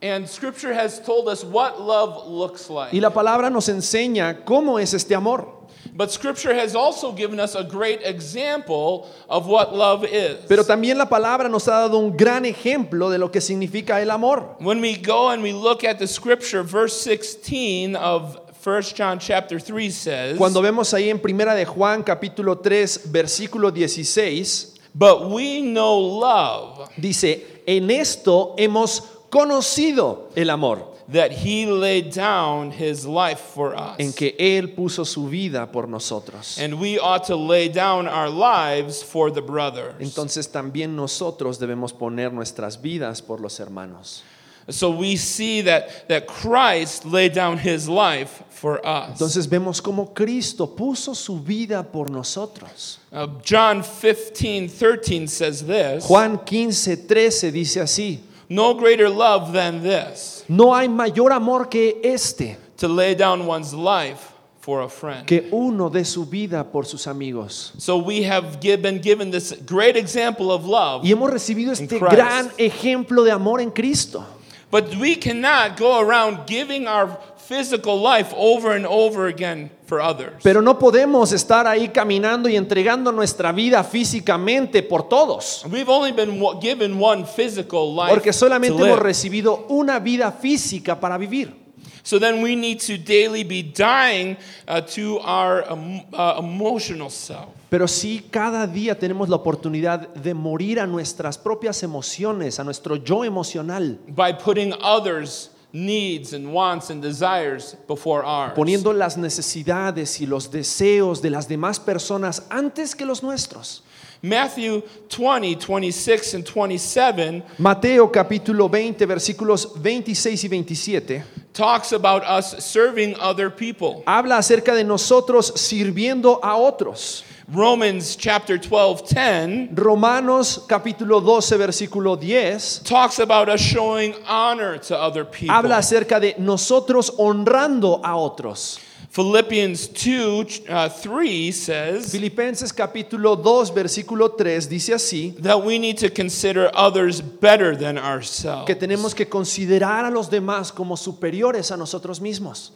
And 0.00 0.28
scripture 0.28 0.72
has 0.72 1.00
told 1.00 1.26
us 1.26 1.42
what 1.42 1.80
love 1.80 2.28
looks 2.28 2.70
like. 2.70 2.92
y 2.96 3.00
la 3.00 3.10
palabra 3.10 3.50
nos 3.50 3.68
enseña 3.68 4.44
cómo 4.44 4.78
es 4.78 4.94
este 4.94 5.16
amor. 5.16 5.57
But 5.94 6.10
scripture 6.12 6.54
has 6.54 6.74
also 6.74 7.12
given 7.12 7.40
us 7.40 7.54
a 7.54 7.64
great 7.64 8.00
example 8.04 9.08
of 9.28 9.46
what 9.46 9.74
love 9.74 10.04
is. 10.04 10.46
Pero 10.48 10.64
también 10.64 10.96
la 10.96 11.08
palabra 11.08 11.48
nos 11.48 11.66
ha 11.66 11.72
dado 11.88 11.98
un 11.98 12.16
gran 12.16 12.44
ejemplo 12.44 13.10
de 13.10 13.18
lo 13.18 13.30
que 13.30 13.40
significa 13.40 14.00
el 14.00 14.10
amor. 14.10 14.56
When 14.60 14.80
we 14.80 14.96
go 14.96 15.30
and 15.30 15.42
we 15.42 15.52
look 15.52 15.84
at 15.84 15.98
the 15.98 16.06
scripture, 16.06 16.62
verse 16.62 17.00
16 17.00 17.96
of 17.96 18.38
1 18.64 18.82
John 18.94 19.18
chapter 19.18 19.58
3 19.58 19.90
says, 19.90 20.38
Cuando 20.38 20.60
vemos 20.60 20.92
ahí 20.92 21.08
en 21.10 21.18
Primera 21.18 21.54
de 21.54 21.64
Juan 21.64 22.02
capítulo 22.02 22.58
3 22.58 23.10
versículo 23.10 23.70
16, 23.72 24.74
But 24.94 25.30
we 25.30 25.60
know 25.62 25.98
love, 25.98 26.90
dice, 26.96 27.62
en 27.66 27.90
esto 27.90 28.54
hemos 28.58 29.02
conocido 29.30 30.30
el 30.34 30.50
amor, 30.50 30.92
that 31.08 31.32
he 31.32 31.66
laid 31.66 32.12
down 32.12 32.70
his 32.70 33.06
life 33.06 33.40
for 33.40 33.74
us. 33.74 33.98
en 33.98 34.12
que 34.12 34.34
Él 34.38 34.74
puso 34.74 35.06
su 35.06 35.28
vida 35.28 35.66
por 35.72 35.86
nosotros. 35.86 36.58
And 36.60 36.78
we 36.78 36.98
ought 36.98 37.24
to 37.24 37.36
lay 37.36 37.68
down 37.68 38.06
our 38.06 38.28
lives 38.28 39.02
for 39.02 39.30
the 39.30 39.40
brothers. 39.40 39.94
Entonces 40.00 40.48
también 40.50 40.94
nosotros 40.94 41.58
debemos 41.58 41.92
poner 41.92 42.32
nuestras 42.32 42.80
vidas 42.80 43.22
por 43.24 43.40
los 43.40 43.58
hermanos. 43.58 44.22
So 44.70 44.90
we 44.90 45.16
see 45.16 45.62
that, 45.62 46.08
that 46.08 46.26
Christ 46.26 47.06
laid 47.06 47.32
down 47.32 47.56
his 47.56 47.88
life 47.88 48.42
for 48.50 48.84
us. 48.86 49.18
Entonces 49.18 49.46
vemos 49.46 49.80
cómo 49.80 50.14
Cristo 50.14 50.66
puso 50.66 51.16
su 51.16 51.38
vida 51.38 51.82
por 51.82 52.10
nosotros. 52.10 52.98
Uh, 53.10 53.28
John 53.42 53.82
15, 53.82 54.68
13 54.68 55.26
says 55.26 55.64
this 55.64 56.04
Juan 56.06 56.38
15, 56.44 56.96
13 56.96 57.50
dice 57.50 57.80
así, 57.80 58.18
No 58.48 58.74
greater 58.74 59.08
love 59.10 59.52
than 59.52 59.82
this, 59.82 60.44
no 60.48 60.72
hay 60.74 60.88
mayor 60.88 61.32
amor 61.32 61.66
que 61.68 62.00
este, 62.02 62.56
to 62.78 62.88
lay 62.88 63.14
down 63.14 63.46
one's 63.46 63.74
life 63.74 64.32
for 64.60 64.82
a 64.82 64.88
friend. 64.88 65.26
que 65.26 65.48
uno 65.52 65.90
de 65.90 66.04
su 66.04 66.24
vida 66.24 66.64
por 66.64 66.84
sus 66.84 67.06
amigos. 67.06 67.72
So 67.78 67.98
we 67.98 68.22
have 68.22 68.60
been 68.60 69.00
given 69.00 69.30
this 69.30 69.52
great 69.66 69.96
example 69.96 70.50
of 70.50 70.64
love, 70.64 71.04
Y 71.04 71.10
hemos 71.10 71.30
recibido 71.30 71.72
este 71.72 71.98
gran 71.98 72.50
ejemplo 72.58 73.24
de 73.24 73.30
amor 73.32 73.60
en 73.60 73.70
Cristo. 73.70 74.24
but 74.70 74.94
we 74.96 75.14
cannot 75.14 75.76
go 75.78 75.98
around 76.00 76.46
giving 76.46 76.86
our 76.86 77.18
physical 77.38 77.98
life 78.00 78.32
over 78.36 78.72
and 78.72 78.86
over 78.86 79.26
again 79.26 79.70
for 79.88 80.00
others. 80.00 80.34
Pero 80.42 80.60
no 80.60 80.78
podemos 80.78 81.32
estar 81.32 81.66
ahí 81.66 81.88
caminando 81.88 82.48
y 82.48 82.56
entregando 82.56 83.10
nuestra 83.10 83.50
vida 83.52 83.82
físicamente 83.82 84.82
por 84.82 85.08
todos. 85.08 85.64
We've 85.70 85.90
only 85.90 86.12
been 86.12 86.40
given 86.60 87.02
one 87.02 87.24
physical 87.24 87.94
life 87.94 88.10
Porque 88.10 88.32
solamente 88.32 88.76
to 88.76 88.84
hemos 88.84 88.98
live. 88.98 89.02
recibido 89.02 89.66
una 89.68 89.98
vida 89.98 90.30
física 90.30 91.00
para 91.00 91.16
vivir. 91.16 91.68
So 92.02 92.18
then 92.18 92.42
we 92.42 92.56
need 92.56 92.80
to 92.86 92.96
daily 92.96 93.44
be 93.44 93.62
dying 93.62 94.38
uh, 94.66 94.80
to 94.94 95.18
our 95.20 95.70
um, 95.70 96.00
uh, 96.12 96.36
emotional 96.38 97.10
self. 97.10 97.48
Pero 97.68 97.86
sí, 97.86 98.24
cada 98.30 98.66
día 98.66 98.98
tenemos 98.98 99.28
la 99.28 99.36
oportunidad 99.36 100.08
de 100.14 100.32
morir 100.32 100.80
a 100.80 100.86
nuestras 100.86 101.36
propias 101.36 101.82
emociones, 101.82 102.58
a 102.58 102.64
nuestro 102.64 102.96
yo 102.96 103.24
emocional, 103.24 103.98
by 104.08 104.32
putting 104.32 104.72
others' 104.80 105.50
needs 105.72 106.32
and 106.32 106.52
wants 106.52 106.90
and 106.90 107.02
desires 107.02 107.76
before 107.86 108.24
ours. 108.24 108.54
poniendo 108.54 108.92
las 108.92 109.16
necesidades 109.16 110.20
y 110.20 110.26
los 110.26 110.50
deseos 110.50 111.20
de 111.20 111.30
las 111.30 111.48
demás 111.48 111.78
personas 111.78 112.42
antes 112.50 112.94
que 112.94 113.04
los 113.04 113.22
nuestros. 113.22 113.82
Matthew 114.20 114.82
20, 115.08 115.54
26, 115.64 116.34
and 116.34 116.44
27 116.44 117.42
Mateo 117.58 118.10
capítulo 118.10 118.68
20 118.68 119.06
versículos 119.06 119.80
26 119.80 120.42
y 120.44 120.48
27 120.48 121.24
talks 121.52 121.92
about 121.92 122.24
us 122.24 122.64
serving 122.64 123.14
other 123.20 123.48
people. 123.48 124.02
habla 124.06 124.38
acerca 124.38 124.74
de 124.74 124.82
nosotros 124.82 125.52
sirviendo 125.54 126.40
a 126.42 126.56
otros. 126.56 127.24
Romans 127.50 128.14
chapter 128.14 128.58
12, 128.58 129.08
10 129.08 129.74
Romanos 129.74 130.66
capítulo 130.68 131.18
12 131.24 131.56
versículo 131.56 132.14
10 132.14 132.82
talks 132.84 133.18
about 133.20 133.48
us 133.48 133.58
showing 133.58 134.14
honor 134.26 134.76
to 134.76 134.94
other 134.94 135.24
people. 135.24 135.54
habla 135.54 135.78
acerca 135.78 136.20
de 136.20 136.34
nosotros 136.38 137.10
honrando 137.18 138.02
a 138.04 138.16
otros. 138.16 138.78
Philippians 139.10 139.88
2, 139.88 140.64
uh, 140.68 140.88
3 140.90 141.50
says 141.50 142.12
Filipenses 142.12 142.70
capítulo 142.70 143.34
2 143.34 143.70
versículo 143.72 144.36
3 144.36 144.68
dice 144.68 144.92
así 144.92 145.34
that 145.40 145.56
we 145.64 145.78
need 145.78 145.96
to 145.96 146.10
consider 146.10 146.70
others 146.74 147.22
better 147.22 147.74
than 147.74 147.96
ourselves. 147.96 148.66
que 148.66 148.74
tenemos 148.74 149.14
que 149.14 149.24
considerar 149.26 150.04
a 150.04 150.10
los 150.10 150.28
demás 150.28 150.70
como 150.70 150.98
superiores 150.98 151.72
a 151.72 151.78
nosotros 151.78 152.20
mismos, 152.20 152.72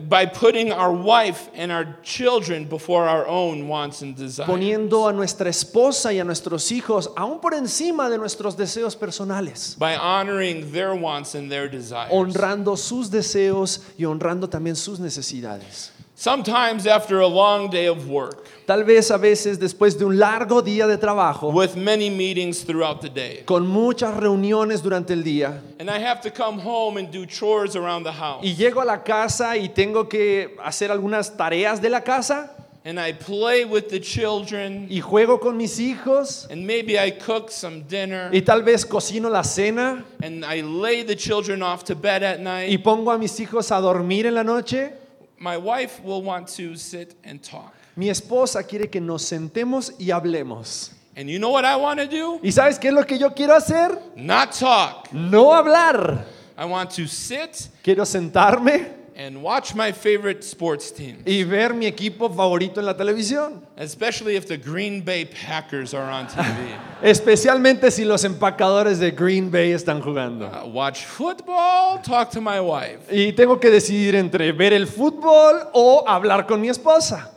by 0.00 0.26
putting 0.26 0.72
our 0.72 0.92
wife 0.92 1.48
and 1.54 1.70
our 1.70 1.96
children 2.02 2.64
before 2.64 3.06
our 3.08 3.24
own 3.28 3.68
wants 3.68 4.02
and 4.02 4.16
desires. 4.16 4.48
poniendo 4.50 5.08
a 5.08 5.12
nuestra 5.12 5.48
esposa 5.48 6.12
y 6.12 6.18
a 6.18 6.24
nuestros 6.24 6.72
hijos 6.72 7.10
aún 7.16 7.40
por 7.40 7.54
encima 7.54 8.10
de 8.10 8.18
nuestros 8.18 8.56
deseos 8.56 8.96
personales, 8.96 9.76
by 9.78 9.94
honoring 9.94 10.72
their 10.72 10.94
wants 10.94 11.36
and 11.36 11.48
their 11.48 11.68
desires. 11.70 12.10
honrando 12.10 12.76
sus 12.76 13.08
deseos 13.08 13.82
y 13.96 14.04
honrando 14.04 14.48
también 14.48 14.74
sus 14.74 14.98
necesidades. 14.98 15.92
Sometimes 16.16 16.86
after 16.86 17.20
a 17.20 17.26
long 17.26 17.70
day 17.70 17.86
of 17.86 18.08
work, 18.08 18.46
Tal 18.66 18.82
vez 18.84 19.10
a 19.10 19.18
veces 19.18 19.58
después 19.58 19.98
de 19.98 20.06
un 20.06 20.18
largo 20.18 20.62
día 20.62 20.86
de 20.86 20.96
trabajo, 20.96 21.52
with 21.52 21.76
many 21.76 22.08
meetings 22.08 22.64
throughout 22.64 23.02
the 23.02 23.10
day, 23.10 23.42
con 23.44 23.66
muchas 23.66 24.14
reuniones 24.16 24.80
durante 24.82 25.12
el 25.12 25.22
día, 25.22 25.60
and 25.78 25.90
I 25.90 25.98
have 25.98 26.22
to 26.22 26.30
come 26.30 26.58
home 26.58 26.96
and 26.96 27.10
do 27.10 27.26
chores 27.26 27.76
around 27.76 28.04
the 28.04 28.12
house, 28.12 28.42
y 28.42 28.54
llego 28.54 28.80
a 28.80 28.86
la 28.86 29.02
casa 29.02 29.56
y 29.56 29.68
tengo 29.68 30.08
que 30.08 30.56
hacer 30.64 30.90
algunas 30.90 31.36
tareas 31.36 31.82
de 31.82 31.90
la 31.90 32.00
casa, 32.00 32.50
and 32.86 32.98
I 32.98 33.12
play 33.12 33.66
with 33.66 33.88
the 33.90 34.00
children, 34.00 34.86
y 34.88 35.00
juego 35.00 35.40
con 35.40 35.58
mis 35.58 35.78
hijos, 35.78 36.46
and 36.50 36.64
maybe 36.64 36.96
I 36.98 37.10
cook 37.10 37.50
some 37.50 37.82
dinner, 37.86 38.30
y 38.32 38.40
tal 38.40 38.62
vez 38.62 38.86
cocino 38.86 39.28
la 39.28 39.42
cena, 39.42 40.04
and 40.22 40.42
I 40.44 40.62
lay 40.62 41.02
the 41.02 41.16
children 41.16 41.60
off 41.60 41.84
to 41.84 41.94
bed 41.94 42.22
at 42.22 42.40
night. 42.40 42.70
y 42.70 42.78
pongo 42.78 43.10
a 43.10 43.18
mis 43.18 43.38
hijos 43.40 43.70
a 43.72 43.80
dormir 43.80 44.26
en 44.26 44.36
la 44.36 44.42
noche, 44.42 45.03
my 45.44 45.58
wife 45.58 46.02
will 46.02 46.22
want 46.22 46.48
to 46.56 46.74
sit 46.76 47.14
and 47.22 47.42
talk. 47.42 47.74
mi 47.96 48.08
esposa 48.08 48.62
quiere 48.66 48.88
que 48.88 49.00
nos 49.00 49.22
sentemos 49.22 49.92
y 49.98 50.10
hablemos. 50.10 50.90
And 51.16 51.28
you 51.28 51.38
know 51.38 51.50
what 51.50 51.64
I 51.64 51.76
want 51.76 52.00
to 52.00 52.06
do? 52.06 52.40
¿Y 52.42 52.50
sabes 52.50 52.78
qué 52.78 52.88
es 52.88 52.94
lo 52.94 53.04
que 53.04 53.18
yo 53.18 53.30
quiero 53.34 53.54
hacer? 53.54 53.96
Not 54.16 54.52
talk. 54.58 55.12
No 55.12 55.52
hablar. 55.52 56.24
I 56.56 56.64
want 56.64 56.90
to 56.96 57.06
sit 57.06 57.68
Quiero 57.82 58.04
sentarme 58.04 59.03
and 59.16 59.42
watch 59.42 59.74
my 59.74 59.92
favorite 59.92 60.42
sports 60.42 60.90
team, 60.92 61.22
y 61.24 61.44
ver 61.44 61.72
mi 61.74 61.86
equipo 61.86 62.28
favorito 62.28 62.80
en 62.80 62.86
la 62.86 62.94
televisión. 62.96 63.62
especially 63.76 64.36
if 64.36 64.46
the 64.46 64.56
Green 64.56 65.02
Bay 65.02 65.24
Packers 65.24 65.94
are 65.94 66.10
on 66.10 66.26
TV. 66.26 66.76
Especialmente 67.02 67.90
si 67.90 68.04
los 68.04 68.24
empacadores 68.24 68.98
de 68.98 69.10
Green 69.10 69.50
Bay 69.50 69.72
están 69.72 70.00
jugando. 70.02 70.46
Uh, 70.48 70.66
watch 70.68 71.04
football, 71.04 72.00
talk 72.02 72.30
to 72.30 72.40
my 72.40 72.60
wife. 72.60 73.08
Y 73.10 73.32
tengo 73.32 73.58
que 73.60 73.70
decidir 73.70 74.14
entre 74.14 74.52
ver 74.52 74.72
el 74.72 74.86
fútbol 74.86 75.68
o 75.72 76.04
hablar 76.06 76.46
con 76.46 76.60
mi 76.60 76.68
esposa. 76.68 77.30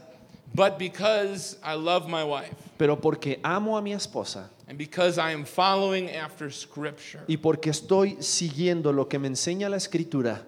But 0.54 0.80
because 0.80 1.58
I 1.63 1.76
love 1.76 2.08
my 2.08 2.24
wife, 2.24 2.56
Pero 2.78 2.96
porque 2.96 3.40
amo 3.44 3.78
a 3.78 3.82
mi 3.82 3.94
esposa, 3.94 4.50
And 4.68 4.78
because 4.78 5.18
I 5.18 5.32
am 5.32 5.46
following 5.46 6.10
after 6.10 6.52
Scripture, 6.52 7.24
Y 7.28 7.38
porque 7.38 7.70
estoy 7.70 8.18
siguiendo 8.22 8.92
lo 8.92 9.08
que 9.08 9.20
me 9.20 9.28
enseña 9.28 9.70
la 9.70 9.78
escritura, 9.78 10.42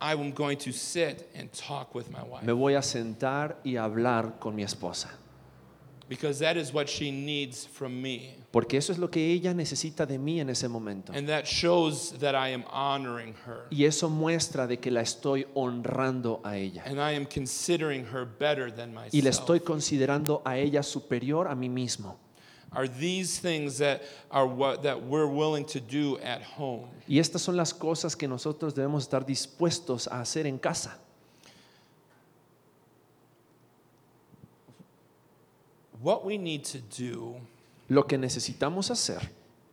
I 0.00 0.12
am 0.12 0.32
going 0.32 0.58
to 0.58 0.72
sit 0.72 1.28
and 1.34 1.50
talk 1.52 1.94
with 1.94 2.10
my 2.10 2.22
wife. 2.22 2.44
me 2.44 2.52
voy 2.52 2.74
a 2.74 2.82
sentar 2.82 3.56
y 3.64 3.76
hablar 3.76 4.38
con 4.38 4.54
mi 4.54 4.62
esposa. 4.62 5.10
Because 6.08 6.38
that 6.38 6.56
is 6.56 6.72
what 6.72 6.88
she 6.88 7.10
needs 7.10 7.66
from 7.66 8.00
me. 8.00 8.34
Porque 8.50 8.78
eso 8.78 8.92
es 8.92 8.98
lo 8.98 9.10
que 9.10 9.30
ella 9.30 9.52
necesita 9.52 10.06
de 10.06 10.18
mí 10.18 10.40
en 10.40 10.48
ese 10.48 10.66
momento. 10.66 11.12
And 11.12 11.28
that 11.28 11.44
shows 11.44 12.12
that 12.20 12.34
I 12.34 12.54
am 12.54 12.64
honoring 12.70 13.34
her. 13.46 13.66
Y 13.70 13.84
eso 13.84 14.08
muestra 14.08 14.66
de 14.66 14.78
que 14.78 14.90
la 14.90 15.02
estoy 15.02 15.46
honrando 15.54 16.40
a 16.44 16.56
ella. 16.56 16.82
And 16.86 16.98
I 16.98 17.14
am 17.14 17.26
considering 17.26 18.06
her 18.06 18.24
better 18.24 18.72
than 18.74 18.90
Y 18.90 18.94
la 18.94 19.02
myself. 19.02 19.26
estoy 19.26 19.60
considerando 19.60 20.40
a 20.46 20.56
ella 20.56 20.82
superior 20.82 21.46
a 21.48 21.54
mí 21.54 21.68
mismo. 21.68 22.16
Are 22.72 22.86
these 22.86 23.38
things 23.38 23.78
that 23.78 24.02
are 24.30 24.46
what 24.46 24.82
that 24.82 25.02
we're 25.02 25.26
willing 25.26 25.64
to 25.66 25.80
do 25.80 26.18
at 26.18 26.42
home? 26.42 26.88
Y 27.08 27.18
estas 27.18 27.40
son 27.40 27.56
las 27.56 27.72
cosas 27.72 28.14
que 28.14 28.28
nosotros 28.28 28.74
debemos 28.74 29.08
estar 29.08 29.24
dispuestos 29.24 30.06
a 30.06 30.20
hacer 30.20 30.46
en 30.46 30.58
casa. 30.58 30.92
What 36.00 36.24
we 36.24 36.36
need 36.36 36.64
to 36.66 36.78
do 36.78 37.40
Lo 37.88 38.02
que 38.02 38.18
necesitamos 38.18 38.90
hacer 38.90 39.22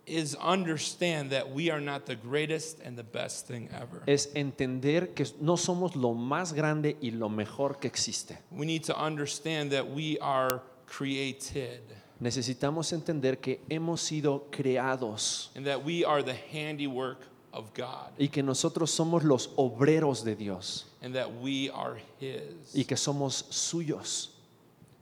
is 0.05 0.35
understand 0.35 1.31
that 1.31 1.51
we 1.51 1.69
are 1.69 1.81
not 1.81 2.05
the 2.05 2.15
greatest 2.15 2.79
and 2.85 2.97
the 2.97 3.03
best 3.03 3.47
thing 3.47 3.69
ever. 3.73 4.03
es 4.07 4.27
entender 4.35 5.13
que 5.13 5.25
no 5.41 5.57
somos 5.57 5.95
lo 5.95 6.13
más 6.13 6.53
grande 6.53 6.95
y 7.01 7.09
lo 7.11 7.27
mejor 7.27 7.79
que 7.79 7.89
existe. 7.89 8.37
We 8.51 8.65
need 8.65 8.83
to 8.85 8.97
understand 8.97 9.71
that 9.71 9.89
we 9.89 10.17
are 10.19 10.61
created 10.85 11.81
Necesitamos 12.19 12.93
entender 12.93 13.39
que 13.39 13.61
hemos 13.69 14.01
sido 14.01 14.47
creados 14.49 15.51
and 15.55 15.65
that 15.65 15.83
we 15.83 16.05
are 16.05 16.23
the 16.23 16.35
handiwork 16.53 17.19
of 17.51 17.73
God 17.73 18.11
y 18.17 18.29
que 18.29 18.41
nosotros 18.41 18.89
somos 18.91 19.23
los 19.23 19.49
obreros 19.57 20.23
de 20.23 20.35
Dios 20.35 20.85
and 21.01 21.13
that 21.13 21.29
we 21.41 21.69
are 21.73 21.97
His. 22.19 22.73
y 22.73 22.83
que 22.83 22.95
somos 22.95 23.45
suyos. 23.49 24.29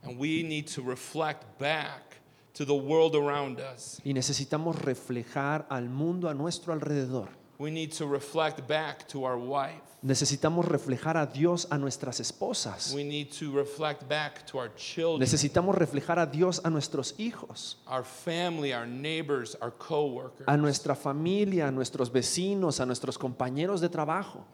And 0.02 0.18
we 0.18 0.42
need 0.42 0.66
to 0.74 0.82
reflect 0.82 1.44
back 1.58 2.18
to 2.54 2.64
the 2.64 2.74
world 2.74 3.14
around 3.14 3.58
us. 3.60 4.00
Y 4.04 4.12
necesitamos 4.12 4.76
reflejar 4.76 5.66
al 5.70 5.88
mundo 5.88 6.28
a 6.28 6.34
nuestro 6.34 6.72
alrededor. 6.72 7.28
We 7.64 7.70
need 7.70 7.92
to 7.96 8.06
reflect 8.06 8.68
back 8.68 9.08
to 9.08 9.24
our 9.24 9.38
wife. 9.38 9.80
Necesitamos 10.02 10.66
reflejar 10.66 11.16
a 11.16 11.24
Dios 11.24 11.66
a 11.70 11.78
nuestras 11.78 12.20
esposas. 12.20 12.92
We 12.94 13.04
need 13.04 13.30
to 13.40 13.50
reflect 13.52 14.06
back 14.06 14.44
to 14.52 14.58
our 14.58 14.70
children, 14.76 15.20
Necesitamos 15.20 15.74
reflejar 15.74 16.18
a 16.18 16.26
Dios 16.26 16.60
a 16.62 16.68
nuestros 16.68 17.14
hijos, 17.18 17.78
our 17.86 18.04
family, 18.04 18.74
our 18.74 18.86
neighbors, 18.86 19.56
our 19.62 19.72
coworkers. 19.72 20.46
a 20.46 20.58
nuestra 20.58 20.94
familia, 20.94 21.68
a 21.68 21.70
nuestros 21.70 22.12
vecinos, 22.12 22.80
a 22.80 22.84
nuestros 22.86 23.16
compañeros 23.16 23.80
de 23.80 23.88
trabajo. 23.88 24.44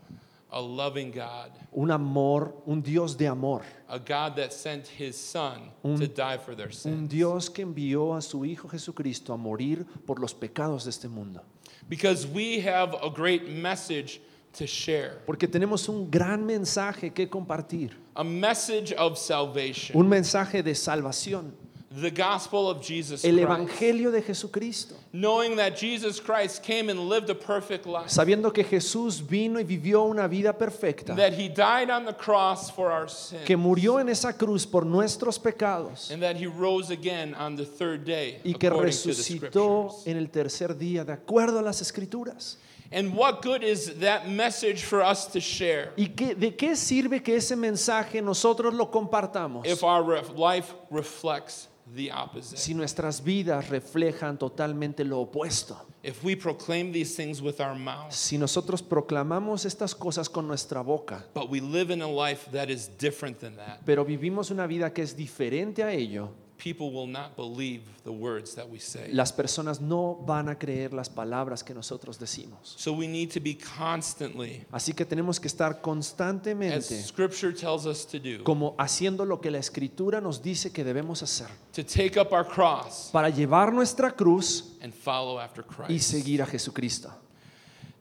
A 0.52 0.60
loving 0.60 1.10
God, 1.12 1.50
Un 1.72 1.90
amor, 1.90 2.62
un 2.66 2.80
Dios 2.80 3.16
de 3.16 3.26
amor, 3.26 3.62
a 3.88 3.98
God 3.98 4.34
that 4.36 4.52
sent 4.52 4.86
His 5.00 5.16
Son 5.16 5.72
Un- 5.82 5.98
to 5.98 6.06
die 6.06 6.38
for 6.38 6.54
their 6.56 6.68
un 6.68 6.72
sins. 6.72 7.08
Dios 7.10 7.50
que 7.50 7.62
envió 7.62 8.14
a 8.14 8.20
su 8.20 8.44
Hijo 8.44 8.68
Jesucristo 8.68 9.32
a 9.32 9.36
morir 9.36 9.84
por 10.06 10.20
los 10.20 10.32
pecados 10.34 10.84
de 10.84 10.90
este 10.90 11.08
mundo. 11.08 11.42
Because 11.90 12.24
we 12.24 12.60
have 12.60 12.94
a 13.02 13.10
great 13.10 13.48
message 13.48 14.20
to 14.52 14.66
share, 14.66 15.18
Porque 15.26 15.48
tenemos 15.48 15.88
un 15.88 16.08
gran 16.08 16.46
mensaje 16.46 17.12
que 17.12 17.28
compartir, 17.28 17.90
a 18.14 18.22
message 18.22 18.92
of 18.92 19.18
salvation, 19.18 19.96
un 19.96 20.08
mensaje 20.08 20.62
de 20.62 20.74
salvación, 20.76 21.52
the 21.90 22.10
gospel 22.10 22.70
of 22.70 22.80
Jesus 22.80 23.24
el 23.24 23.32
Christ. 23.32 23.48
Evangelio 23.48 24.12
de 24.12 24.22
Jesucristo. 24.22 24.94
Knowing 25.12 25.56
that 25.56 25.76
Jesus 25.76 26.20
Christ 26.20 26.62
came 26.62 26.88
and 26.88 27.08
lived 27.08 27.28
a 27.30 27.34
perfect 27.34 27.84
life, 27.84 28.08
Sabiendo 28.10 28.52
que 28.54 28.62
Jesús 28.62 29.20
vino 29.20 29.58
y 29.58 29.64
vivió 29.64 30.04
una 30.08 30.28
vida 30.28 30.52
perfecta, 30.52 31.16
that 31.16 31.32
He 31.32 31.48
died 31.48 31.90
on 31.90 32.04
the 32.04 32.12
cross 32.12 32.70
for 32.70 32.92
our 32.92 33.08
sins, 33.08 33.44
que 33.44 33.56
murió 33.56 34.00
en 34.00 34.08
esa 34.08 34.32
cruz 34.32 34.64
por 34.64 34.84
nuestros 34.84 35.38
pecados. 35.38 36.12
And 36.12 36.22
that 36.22 36.36
He 36.36 36.46
rose 36.46 36.90
again 36.90 37.34
on 37.34 37.56
the 37.56 37.66
third 37.66 38.04
day, 38.04 38.40
y 38.44 38.54
que 38.54 38.70
resucitó 38.70 39.90
en 40.06 40.16
el 40.16 40.28
tercer 40.28 40.76
día 40.78 41.04
de 41.04 41.12
acuerdo 41.12 41.58
a 41.58 41.62
las 41.62 41.80
escrituras. 41.82 42.56
And 42.92 43.14
what 43.14 43.42
good 43.42 43.62
is 43.62 44.00
that 44.00 44.28
message 44.28 44.82
for 44.82 45.00
us 45.00 45.26
to 45.28 45.40
share 45.40 45.92
¿Y 45.96 46.08
qué, 46.08 46.34
de 46.34 46.56
qué 46.56 46.74
sirve 46.74 47.22
que 47.22 47.36
ese 47.36 47.54
mensaje 47.54 48.20
nosotros 48.20 48.74
lo 48.74 48.90
compartamos 48.90 49.64
if 49.64 49.84
our 49.84 50.02
life 50.34 50.74
reflects 50.90 51.68
the 51.94 52.10
opposite? 52.10 52.56
si 52.58 52.74
nuestras 52.74 53.22
vidas 53.22 53.68
reflejan 53.68 54.38
totalmente 54.38 55.04
lo 55.04 55.20
opuesto? 55.20 55.86
If 56.02 56.24
we 56.24 56.34
proclaim 56.34 56.92
these 56.92 57.14
things 57.14 57.42
with 57.42 57.60
our 57.60 57.74
mouths, 57.74 58.16
Si 58.16 58.38
nosotros 58.38 58.82
proclamamos 58.82 59.66
estas 59.66 59.94
cosas 59.94 60.30
con 60.30 60.48
nuestra 60.48 60.80
boca, 60.82 61.24
but 61.34 61.50
we 61.50 61.60
live 61.60 61.92
in 61.92 62.00
a 62.00 62.08
life 62.08 62.50
that 62.52 62.70
is 62.70 62.88
different 62.98 63.38
than 63.38 63.56
that, 63.56 63.80
pero 63.84 64.04
vivimos 64.04 64.50
una 64.50 64.66
vida 64.66 64.92
que 64.92 65.02
es 65.02 65.14
diferente 65.14 65.82
a 65.82 65.92
ello, 65.92 66.30
people 66.62 66.90
will 66.92 67.10
not 67.10 67.36
believe 67.36 67.82
the 68.04 68.10
words 68.10 68.54
that 68.54 68.66
we 68.68 68.78
say. 68.78 69.08
las 69.12 69.32
personas 69.32 69.80
no 69.80 70.16
van 70.26 70.48
a 70.48 70.58
creer 70.58 70.92
las 70.92 71.08
palabras 71.08 71.64
que 71.64 71.74
nosotros 71.74 72.18
decimos. 72.18 72.74
So 72.76 72.92
we 72.92 73.06
need 73.08 73.30
to 73.32 73.40
be 73.40 73.56
constantly, 73.56 74.64
Así 74.70 74.92
que 74.92 75.04
tenemos 75.04 75.40
que 75.40 75.48
estar 75.48 75.72
as 75.72 75.78
constantemente 75.80 77.02
Scripture 77.02 77.52
tells 77.52 77.86
us 77.86 78.06
to 78.06 78.18
do, 78.18 78.44
como 78.44 78.74
haciendo 78.78 79.24
lo 79.24 79.40
que 79.40 79.50
la 79.50 79.58
escritura 79.58 80.20
nos 80.20 80.42
dice 80.42 80.72
que 80.72 80.84
debemos 80.84 81.22
hacer, 81.22 81.48
to 81.72 81.82
take 81.82 82.20
up 82.20 82.32
our 82.32 82.46
cross 82.46 83.10
para 83.12 83.30
llevar 83.30 83.72
nuestra 83.72 84.10
cruz 84.10 84.76
and 84.82 84.92
follow 84.92 85.40
after 85.40 85.64
y 85.64 85.86
Christ. 85.86 86.10
seguir 86.10 86.42
a 86.42 86.46
Jesucristo. 86.46 87.10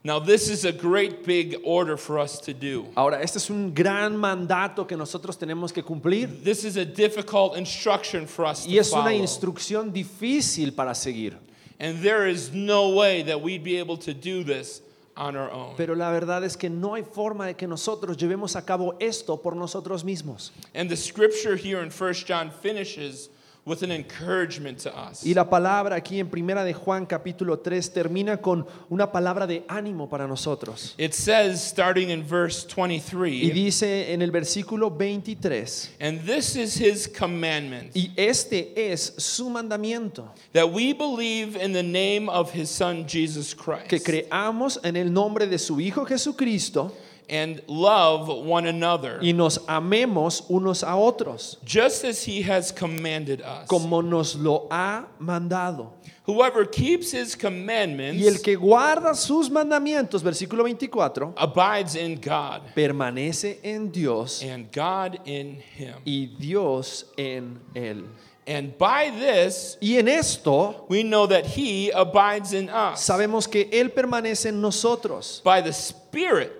Now, 0.02 0.20
this 0.20 0.50
is 0.50 0.64
a 0.64 0.72
great 0.72 1.26
big 1.26 1.58
order 1.66 1.98
for 1.98 2.20
us 2.20 2.40
to 2.42 2.54
do. 2.54 2.86
Ahora, 2.96 3.22
este 3.22 3.36
es 3.38 3.50
un 3.50 3.74
gran 3.74 4.16
mandato 4.16 4.88
que 4.88 4.96
nosotros 4.96 5.38
tenemos 5.38 5.74
que 5.74 5.84
cumplir 5.84 6.42
This 6.42 6.64
is 6.64 6.78
a 6.78 6.86
difficult 6.86 7.58
instruction 7.58 8.26
for 8.26 8.46
us 8.46 8.66
y 8.66 8.76
to 8.76 8.80
es 8.80 8.94
una 8.94 9.04
follow. 9.04 9.20
instrucción 9.20 9.92
difícil 9.92 10.74
para 10.74 10.96
seguir. 10.96 11.38
And 11.82 12.02
there 12.02 12.28
is 12.28 12.54
no 12.54 12.90
way 12.96 13.24
that 13.24 13.42
we'd 13.42 13.64
be 13.64 13.78
able 13.78 13.98
to 13.98 14.14
do 14.14 14.44
this 14.44 14.82
on 15.18 15.36
our 15.36 15.52
own. 15.52 15.76
Pero 15.76 15.96
la 15.96 16.12
verdad 16.12 16.46
es 16.46 16.56
que 16.56 16.70
no 16.70 16.94
hay 16.94 17.04
forma 17.04 17.48
de 17.48 17.56
que 17.56 17.68
nosotros 17.68 18.16
llevemos 18.16 18.56
a 18.56 18.62
cabo 18.66 18.96
esto 19.02 19.36
por 19.36 19.54
nosotros 19.54 20.06
mismos. 20.06 20.52
And 20.74 20.90
the 20.90 20.96
scripture 20.96 21.58
here 21.58 21.82
in 21.82 21.90
1 21.90 22.14
John 22.26 22.52
finishes 22.52 23.28
with 23.70 23.84
an 23.84 23.92
encouragement 23.92 24.80
to 24.80 24.90
us. 24.90 25.24
Y 25.24 25.34
la 25.34 25.48
palabra 25.48 25.96
aquí 25.96 26.20
en 26.20 26.28
Primera 26.28 26.64
de 26.64 26.74
Juan 26.74 27.06
capítulo 27.06 27.60
3 27.60 27.94
termina 27.94 28.38
con 28.42 28.66
una 28.90 29.12
palabra 29.12 29.46
de 29.46 29.64
ánimo 29.68 30.10
para 30.10 30.28
nosotros. 30.28 30.96
It 30.98 31.14
says, 31.14 31.62
starting 31.64 32.10
in 32.10 32.24
verse 32.24 32.66
Y 32.66 32.74
23, 32.76 33.54
dice 33.54 34.12
en 34.12 34.22
el 34.24 34.32
versículo 34.32 34.90
23, 34.90 35.98
and 36.00 36.20
this 36.26 36.56
is 36.56 36.76
his 36.76 37.08
commandment, 37.08 37.96
y 37.96 38.12
este 38.18 38.74
es 38.76 39.14
su 39.18 39.50
mandamiento, 39.50 40.30
that 40.54 40.70
we 40.70 40.94
believe 40.94 41.56
in 41.56 41.72
the 41.72 41.84
name 41.84 42.28
of 42.28 42.52
his 42.52 42.70
son 42.70 43.08
Jesus 43.08 43.54
que 43.54 44.00
Christ, 44.00 44.06
creamos 44.06 44.80
en 44.84 44.96
el 44.96 45.14
nombre 45.14 45.46
de 45.46 45.60
su 45.60 45.80
Hijo 45.80 46.06
Jesucristo 46.06 46.92
and 47.30 47.62
love 47.68 48.28
one 48.28 48.66
another, 48.68 49.20
y 49.22 49.32
nos 49.34 49.60
amemos 49.68 50.44
unos 50.50 50.84
a 50.84 50.96
otros, 50.96 51.58
just 51.66 52.04
as 52.04 52.24
he 52.24 52.42
has 52.42 52.72
commanded 52.72 53.42
us. 53.42 53.68
como 53.68 54.02
nos 54.02 54.36
lo 54.36 54.68
ha 54.72 55.06
mandado. 55.20 55.92
Whoever 56.26 56.66
keeps 56.66 57.12
his 57.12 57.36
commandments 57.36 58.22
Y 58.22 58.28
el 58.28 58.40
que 58.44 58.56
guarda 58.56 59.16
sus 59.16 59.50
mandamientos, 59.50 60.22
versículo 60.22 60.64
24, 60.64 61.34
abides 61.38 61.96
in 61.96 62.20
God, 62.22 62.62
permanece 62.76 63.58
en 63.64 63.90
Dios 63.92 64.44
and 64.44 64.72
God 64.72 65.20
in 65.26 65.60
him. 65.76 65.96
y 66.06 66.30
Dios 66.40 67.06
en 67.18 67.60
él. 67.74 68.06
And 68.46 68.76
by 68.80 69.12
this, 69.12 69.78
Y 69.82 69.98
en 69.98 70.08
esto 70.08 70.86
we 70.90 71.04
know 71.04 71.28
that 71.28 71.46
he 71.46 71.92
abides 71.92 72.54
in 72.54 72.68
us 72.70 73.00
sabemos 73.04 73.48
que 73.50 73.70
Él 73.72 73.92
permanece 73.92 74.48
en 74.50 74.60
nosotros 74.62 75.42
by 75.44 75.62
the 75.62 75.72
Spirit 75.72 76.52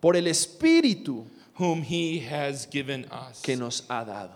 por 0.00 0.16
el 0.16 0.24
Espíritu 0.26 1.24
whom 1.54 1.82
he 1.82 2.20
has 2.20 2.66
given 2.66 3.04
us. 3.06 3.40
que 3.42 3.56
nos 3.56 3.82
ha 3.88 4.04
dado. 4.04 4.30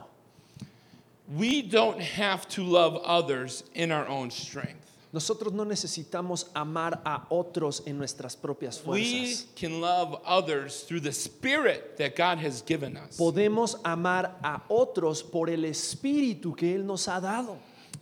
We 1.36 1.62
don't 1.62 2.00
have 2.00 2.48
to 2.50 2.62
love 2.64 2.96
others 3.04 3.62
in 3.74 3.90
our 3.92 4.06
own 4.08 4.30
strength. 4.30 4.78
Nosotros 5.14 5.52
no 5.52 5.64
necesitamos 5.64 6.46
amar 6.56 6.98
a 7.04 7.26
otros 7.30 7.82
en 7.86 7.98
nuestras 7.98 8.34
propias 8.34 8.82
We 8.84 9.04
fuerzas. 9.04 9.46
can 9.56 9.80
love 9.80 10.20
others 10.24 10.84
through 10.84 11.00
the 11.00 11.12
Spirit 11.12 11.98
that 11.98 12.16
God 12.16 12.38
has 12.38 12.62
given 12.62 12.96
us. 12.96 13.16
Podemos 13.18 13.76
amar 13.84 14.34
a 14.42 14.62
otros 14.70 15.22
por 15.22 15.50
el 15.50 15.64
Espíritu 15.66 16.56
que 16.56 16.74
Él 16.74 16.84
nos 16.84 17.06
ha 17.08 17.20
dado. 17.20 17.58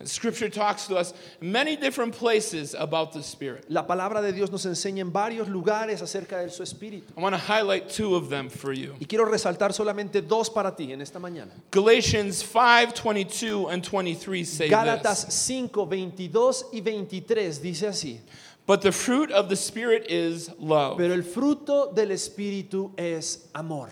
Scripture 0.07 0.49
talks 0.49 0.87
to 0.87 0.95
us 0.95 1.13
many 1.39 1.75
different 1.75 2.15
places 2.15 2.73
about 2.73 3.13
the 3.13 3.21
Spirit. 3.21 3.65
La 3.69 3.83
palabra 3.85 4.21
de 4.21 4.31
Dios 4.31 4.51
nos 4.51 4.65
enseña 4.65 4.99
en 4.99 5.11
varios 5.11 5.47
lugares 5.47 6.01
acerca 6.01 6.41
de 6.41 6.49
su 6.49 6.63
espíritu. 6.63 7.13
I 7.17 7.21
want 7.21 7.33
to 7.35 7.39
highlight 7.39 7.89
two 7.89 8.15
of 8.15 8.29
them 8.29 8.49
for 8.49 8.73
you. 8.73 8.95
Y 8.99 9.05
quiero 9.05 9.25
resaltar 9.25 9.73
solamente 9.73 10.21
dos 10.21 10.49
para 10.49 10.75
ti 10.75 10.91
en 10.91 11.01
esta 11.01 11.19
mañana. 11.19 11.51
Galatians 11.71 12.43
5 12.43 12.93
22 13.01 13.69
and 13.69 13.83
23 13.83 14.43
say 14.43 14.69
Gálatas 14.69 15.25
this. 15.25 15.33
5, 15.35 15.85
22 15.85 16.65
y 16.73 16.81
23 16.81 17.61
dice 17.61 17.87
así. 17.87 18.19
But 18.65 18.81
the 18.81 18.91
fruit 18.91 19.31
of 19.31 19.49
the 19.49 19.55
Spirit 19.55 20.05
is 20.09 20.49
love, 20.59 20.97
Pero 20.97 21.13
el 21.13 21.23
fruto 21.23 21.93
del 21.93 22.11
espíritu 22.11 22.93
es 22.97 23.49
amor, 23.55 23.89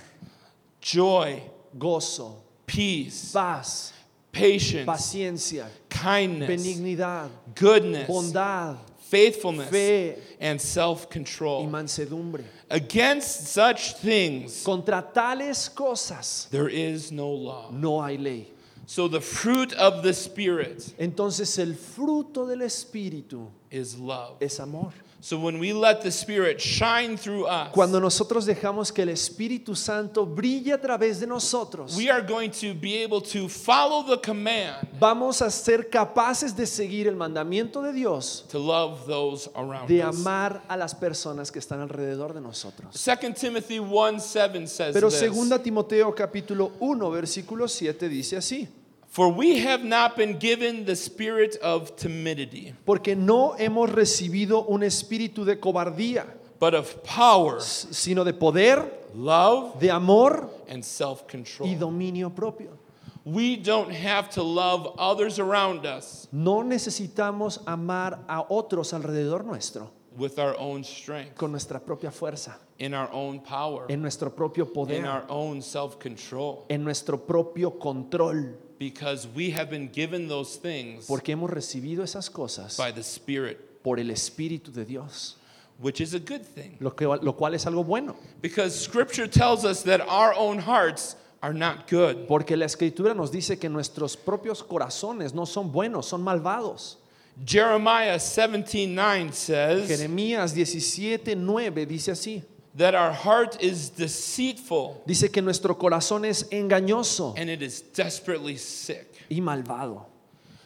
joy, 0.80 1.42
gozo, 1.78 2.36
peace, 2.66 3.32
paz, 3.34 3.94
patience, 4.32 4.86
paciencia, 4.86 5.68
kindness, 5.90 6.50
benignidad, 6.50 7.30
goodness, 7.56 8.08
bondad, 8.08 8.78
faithfulness, 9.10 9.70
fe 9.70 10.18
and 10.40 10.60
self 10.62 11.06
y 11.06 11.14
control. 11.14 11.68
mansedumbre. 11.68 12.44
Against 12.70 13.48
such 13.48 13.96
things, 13.98 14.64
Contra 14.64 15.02
tales 15.14 15.70
cosas 15.70 16.48
there 16.52 16.70
is 16.70 17.12
no 17.12 17.30
law. 17.30 17.70
no 17.72 18.02
hay 18.02 18.18
ley. 18.18 18.48
So 18.86 19.08
the 19.08 19.22
fruit 19.22 19.74
of 19.74 20.02
the 20.04 20.14
Spirit 20.14 20.94
Entonces 21.00 21.58
el 21.60 21.74
fruto 21.76 22.48
del 22.48 22.62
espíritu 22.62 23.48
is 23.72 23.98
love. 23.98 24.38
es 24.42 24.60
amor. 24.60 24.92
So 25.22 25.38
when 25.38 25.60
we 25.60 25.74
let 25.74 26.02
the 26.02 26.12
Spirit 26.12 26.62
shine 26.62 27.18
through 27.18 27.46
us, 27.46 27.72
Cuando 27.74 28.00
nosotros 28.00 28.46
dejamos 28.46 28.94
que 28.94 29.04
el 29.04 29.10
Espíritu 29.10 29.76
Santo 29.76 30.26
brille 30.26 30.72
a 30.72 30.78
través 30.80 31.20
de 31.20 31.28
nosotros, 31.28 31.98
we 31.98 32.10
are 32.10 32.22
going 32.22 32.50
to 32.50 32.74
be 32.74 33.04
able 33.04 33.20
to 33.22 33.50
follow 33.50 34.04
the 34.04 34.18
command 34.22 34.78
vamos 34.98 35.42
a 35.42 35.50
ser 35.50 35.90
capaces 35.90 36.56
de 36.56 36.66
seguir 36.66 37.08
el 37.08 37.16
mandamiento 37.16 37.82
de 37.82 37.92
Dios 37.92 38.46
to 38.50 38.60
love 38.60 39.06
those 39.08 39.50
around 39.56 39.88
de 39.90 40.00
us. 40.00 40.16
amar 40.18 40.62
a 40.70 40.78
las 40.78 40.96
personas 40.96 41.52
que 41.52 41.60
están 41.60 41.82
alrededor 41.82 42.34
de 42.34 42.40
nosotros. 42.40 42.94
2 42.94 43.34
Timothy 43.36 43.80
1 43.80 44.20
7 44.22 44.68
says 44.68 44.94
Pero 44.94 45.10
this, 45.10 45.20
segunda 45.20 45.62
Timoteo 45.62 46.16
capítulo 46.16 46.72
1 46.80 47.12
versículo 47.12 47.68
7 47.68 48.08
dice 48.08 48.38
así, 48.38 48.68
For 49.10 49.32
we 49.32 49.58
have 49.60 49.84
not 49.84 50.16
been 50.16 50.38
given 50.38 50.86
the 50.86 50.96
spirit 50.96 51.58
of 51.64 51.96
timidity, 51.96 52.74
porque 52.86 53.16
no 53.16 53.56
hemos 53.58 53.90
recibido 53.90 54.70
un 54.70 54.82
espíritu 54.82 55.46
de 55.46 55.56
cobardía, 55.56 56.28
but 56.60 56.76
of 56.76 57.04
power, 57.04 57.60
sino 57.60 58.24
de 58.24 58.34
poder, 58.34 58.86
love, 59.16 59.80
de 59.80 59.90
amor 59.90 60.48
and 60.68 60.84
y 60.84 60.88
self-control. 60.88 61.76
dominio 61.80 62.30
propio. 62.30 62.78
We 63.26 63.56
don't 63.56 63.92
have 63.92 64.30
to 64.32 64.44
love 64.44 64.96
others 64.98 65.40
around 65.40 65.86
us 65.86 66.28
No 66.32 66.64
necesitamos 66.64 67.62
amar 67.68 68.20
a 68.28 68.46
otros 68.50 68.94
alrededor 68.94 69.44
nuestro 69.44 69.92
with 70.18 70.38
our 70.38 70.56
own 70.60 70.84
strength, 70.84 71.36
con 71.36 71.52
nuestra 71.52 71.80
propia 71.80 72.12
fuerza, 72.12 72.56
in 72.78 72.94
our 72.94 73.10
own 73.12 73.40
power, 73.40 73.86
en 73.90 74.02
nuestro 74.02 74.30
propio 74.30 74.66
in 74.66 74.74
poder, 74.74 75.06
our 75.06 75.26
own 75.30 75.62
self-control, 75.62 76.66
en 76.70 76.84
nuestro 76.84 77.18
propio 77.18 77.72
control, 77.72 78.56
because 78.80 79.28
we 79.36 79.52
have 79.52 79.70
been 79.70 79.90
given 79.92 80.28
those 80.28 80.56
things 80.58 81.06
porque 81.06 81.34
hemos 81.34 81.50
recibido 81.50 82.02
esas 82.04 82.30
cosas 82.32 82.78
by 82.78 82.92
the 82.92 83.04
Spirit, 83.04 83.84
por 83.84 84.00
el 84.00 84.10
Espíritu 84.10 84.72
de 84.74 84.86
Dios, 84.86 85.36
which 85.80 86.02
is 86.02 86.14
a 86.14 86.20
good 86.20 86.42
thing. 86.44 86.78
lo, 86.80 86.92
que, 86.96 87.06
lo 87.06 87.34
cual 87.34 87.54
es 87.54 87.66
algo 87.66 87.84
bueno, 87.86 88.16
Because 88.42 88.74
Scripture 88.80 89.28
tells 89.28 89.66
us 89.66 89.84
that 89.84 90.02
our 90.08 90.34
own 90.34 90.60
hearts 90.60 91.16
are 91.42 91.54
not 91.54 91.90
good. 91.90 92.28
porque 92.28 92.56
la 92.58 92.66
Escritura 92.66 93.14
nos 93.14 93.32
dice 93.32 93.58
que 93.60 93.70
nuestros 93.70 94.16
propios 94.18 94.64
corazones 94.64 95.34
no 95.34 95.46
son 95.46 95.72
buenos, 95.72 96.06
son 96.08 96.22
malvados. 96.24 96.98
Jeremiah 97.46 98.18
17:9 98.18 99.32
says 99.34 99.88
Jeremías 99.88 100.54
17, 100.54 101.36
9 101.38 101.86
dice 101.86 102.12
así, 102.12 102.44
that 102.80 102.96
our 102.96 103.12
heart 103.14 103.62
is 103.62 103.92
deceitful 103.96 105.04
dice 105.06 105.30
que 105.32 105.42
nuestro 105.42 105.78
corazón 105.78 106.26
es 106.26 106.48
engañoso 106.50 107.36
and 107.38 107.50
it 107.50 107.62
is 107.62 107.82
desperately 107.94 108.58
sick. 108.58 109.08
y 109.30 109.42
malvado. 109.42 110.06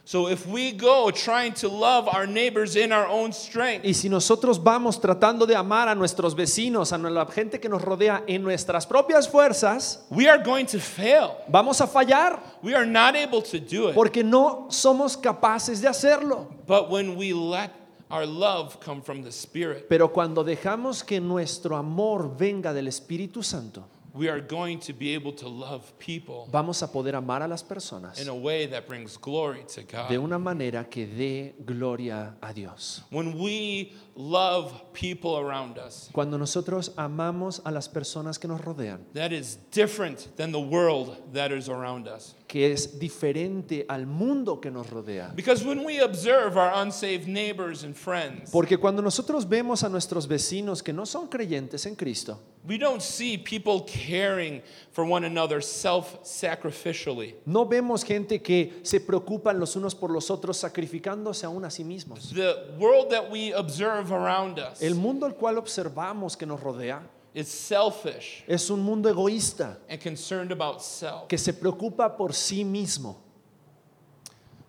So 0.06 0.28
if 0.28 0.46
we 0.46 0.74
go 0.74 1.12
trying 1.12 1.54
to 1.62 1.70
love 1.70 2.10
our 2.10 2.28
neighbors 2.28 2.76
in 2.76 2.92
our 2.92 3.08
own 3.08 3.32
strength, 3.32 3.86
Y 3.86 3.94
si 3.94 4.10
nosotros 4.10 4.62
vamos 4.62 5.00
tratando 5.00 5.46
de 5.48 5.56
amar 5.56 5.88
a 5.88 5.96
nuestros 5.96 6.36
vecinos, 6.36 6.92
a 6.92 6.98
la 6.98 7.26
gente 7.26 7.58
que 7.62 7.70
nos 7.70 7.82
rodea 7.82 8.22
en 8.28 8.44
nuestras 8.44 8.86
propias 8.86 9.30
fuerzas, 9.30 10.06
we 10.10 10.28
are 10.28 10.44
going 10.44 10.66
to 10.66 10.78
fail. 10.80 11.38
vamos 11.48 11.80
a 11.80 11.88
fallar 11.88 12.38
We 12.62 12.76
are 12.76 12.86
not 12.86 13.16
able 13.16 13.42
to 13.44 13.60
do 13.62 13.88
it. 13.90 13.96
porque 13.96 14.24
no 14.26 14.68
somos 14.70 15.16
capaces 15.16 15.80
de 15.82 15.88
hacerlo. 15.88 16.48
But 16.68 16.90
when 16.92 17.16
we 17.16 17.32
let 17.32 17.72
our 18.14 18.28
love 18.28 18.80
come 18.80 19.02
from 19.02 19.24
the 19.24 19.32
Spirit, 19.32 19.88
Pero 19.90 20.14
cuando 20.14 20.44
dejamos 20.44 21.04
que 21.04 21.20
nuestro 21.20 21.76
amor 21.76 22.38
venga 22.38 22.72
del 22.72 22.88
Espíritu 22.88 23.42
Santo, 23.42 23.88
we 24.14 24.30
are 24.30 24.40
going 24.42 24.80
to 24.80 24.94
be 24.94 25.14
able 25.16 25.34
to 25.34 25.48
love 25.48 25.82
people 25.98 26.48
vamos 26.52 26.82
a 26.84 26.88
poder 26.92 27.16
amar 27.16 27.42
a 27.42 27.48
las 27.48 27.64
personas 27.64 28.22
in 28.22 28.30
a 28.30 28.34
way 28.36 28.68
that 28.68 28.88
brings 28.88 29.18
glory 29.18 29.64
to 29.68 29.82
de 29.82 29.88
God. 29.92 30.12
una 30.24 30.38
manera 30.40 30.84
que 30.90 31.06
dé 31.08 31.56
gloria 31.66 32.36
a 32.42 32.54
Dios. 32.54 33.02
When 33.10 33.40
we 33.40 33.92
love 34.16 34.72
people 34.94 35.38
around 35.38 35.78
us, 35.78 36.10
Cuando 36.14 36.38
nosotros 36.38 36.92
amamos 36.98 37.62
a 37.66 37.72
las 37.72 37.88
personas 37.90 38.38
que 38.40 38.48
nos 38.48 38.62
rodean, 38.62 39.00
that 39.14 39.32
is 39.32 39.58
different 39.72 40.36
than 40.38 40.52
the 40.52 40.60
world 40.60 41.18
that 41.34 41.52
is 41.52 41.68
around 41.70 42.08
us. 42.08 42.36
que 42.48 42.72
es 42.72 43.00
diferente 43.00 43.86
al 43.90 44.06
mundo 44.06 44.60
que 44.62 44.70
nos 44.70 44.88
rodea. 44.92 45.34
Because 45.36 45.66
when 45.66 45.84
we 45.84 46.00
observe 46.00 46.56
our 46.58 46.72
unsaved 46.84 47.28
neighbors 47.28 47.84
and 47.84 47.96
friends, 47.96 48.52
Porque 48.52 48.78
cuando 48.78 49.02
nosotros 49.02 49.48
vemos 49.50 49.84
a 49.84 49.90
nuestros 49.90 50.28
vecinos 50.28 50.84
que 50.84 50.94
no 50.94 51.06
son 51.08 51.28
creyentes 51.28 51.86
en 51.88 51.96
Cristo, 51.96 52.40
we 52.68 52.78
don't 52.78 53.02
see 53.02 53.38
people 53.38 53.82
caring 53.82 54.62
for 54.92 55.04
one 55.06 55.26
another 55.26 55.62
self 55.62 56.24
sacrificially. 56.24 57.36
no 57.46 57.66
vemos 57.66 58.04
gente 58.04 58.42
que 58.42 58.74
se 58.84 59.00
preocupan 59.00 59.60
los 59.60 59.76
unos 59.76 59.94
por 59.96 60.10
los 60.12 60.30
otros 60.30 60.58
sacrificándose 60.58 61.46
aún 61.46 61.66
a 61.66 61.70
sí 61.70 61.84
mismos. 61.84 62.34
The 62.34 62.76
world 62.78 63.10
that 63.12 63.30
we 63.32 63.54
observe 63.54 64.12
around 64.12 64.60
us 64.60 64.82
El 64.82 64.96
mundo 64.96 65.26
al 65.26 65.34
cual 65.36 65.58
observamos 65.58 66.38
que 66.38 66.46
nos 66.46 66.60
rodea 66.62 67.02
is 67.36 67.48
selfish 67.48 68.44
es 68.48 68.70
un 68.70 68.80
mundo 68.82 69.10
egoísta 69.10 69.78
and 69.90 70.00
concerned 70.02 70.52
about 70.52 70.82
self. 70.82 71.28
que 71.28 71.38
se 71.38 71.52
preocupa 71.54 72.16
por 72.16 72.34
sí 72.34 72.64
mismo. 72.64 73.18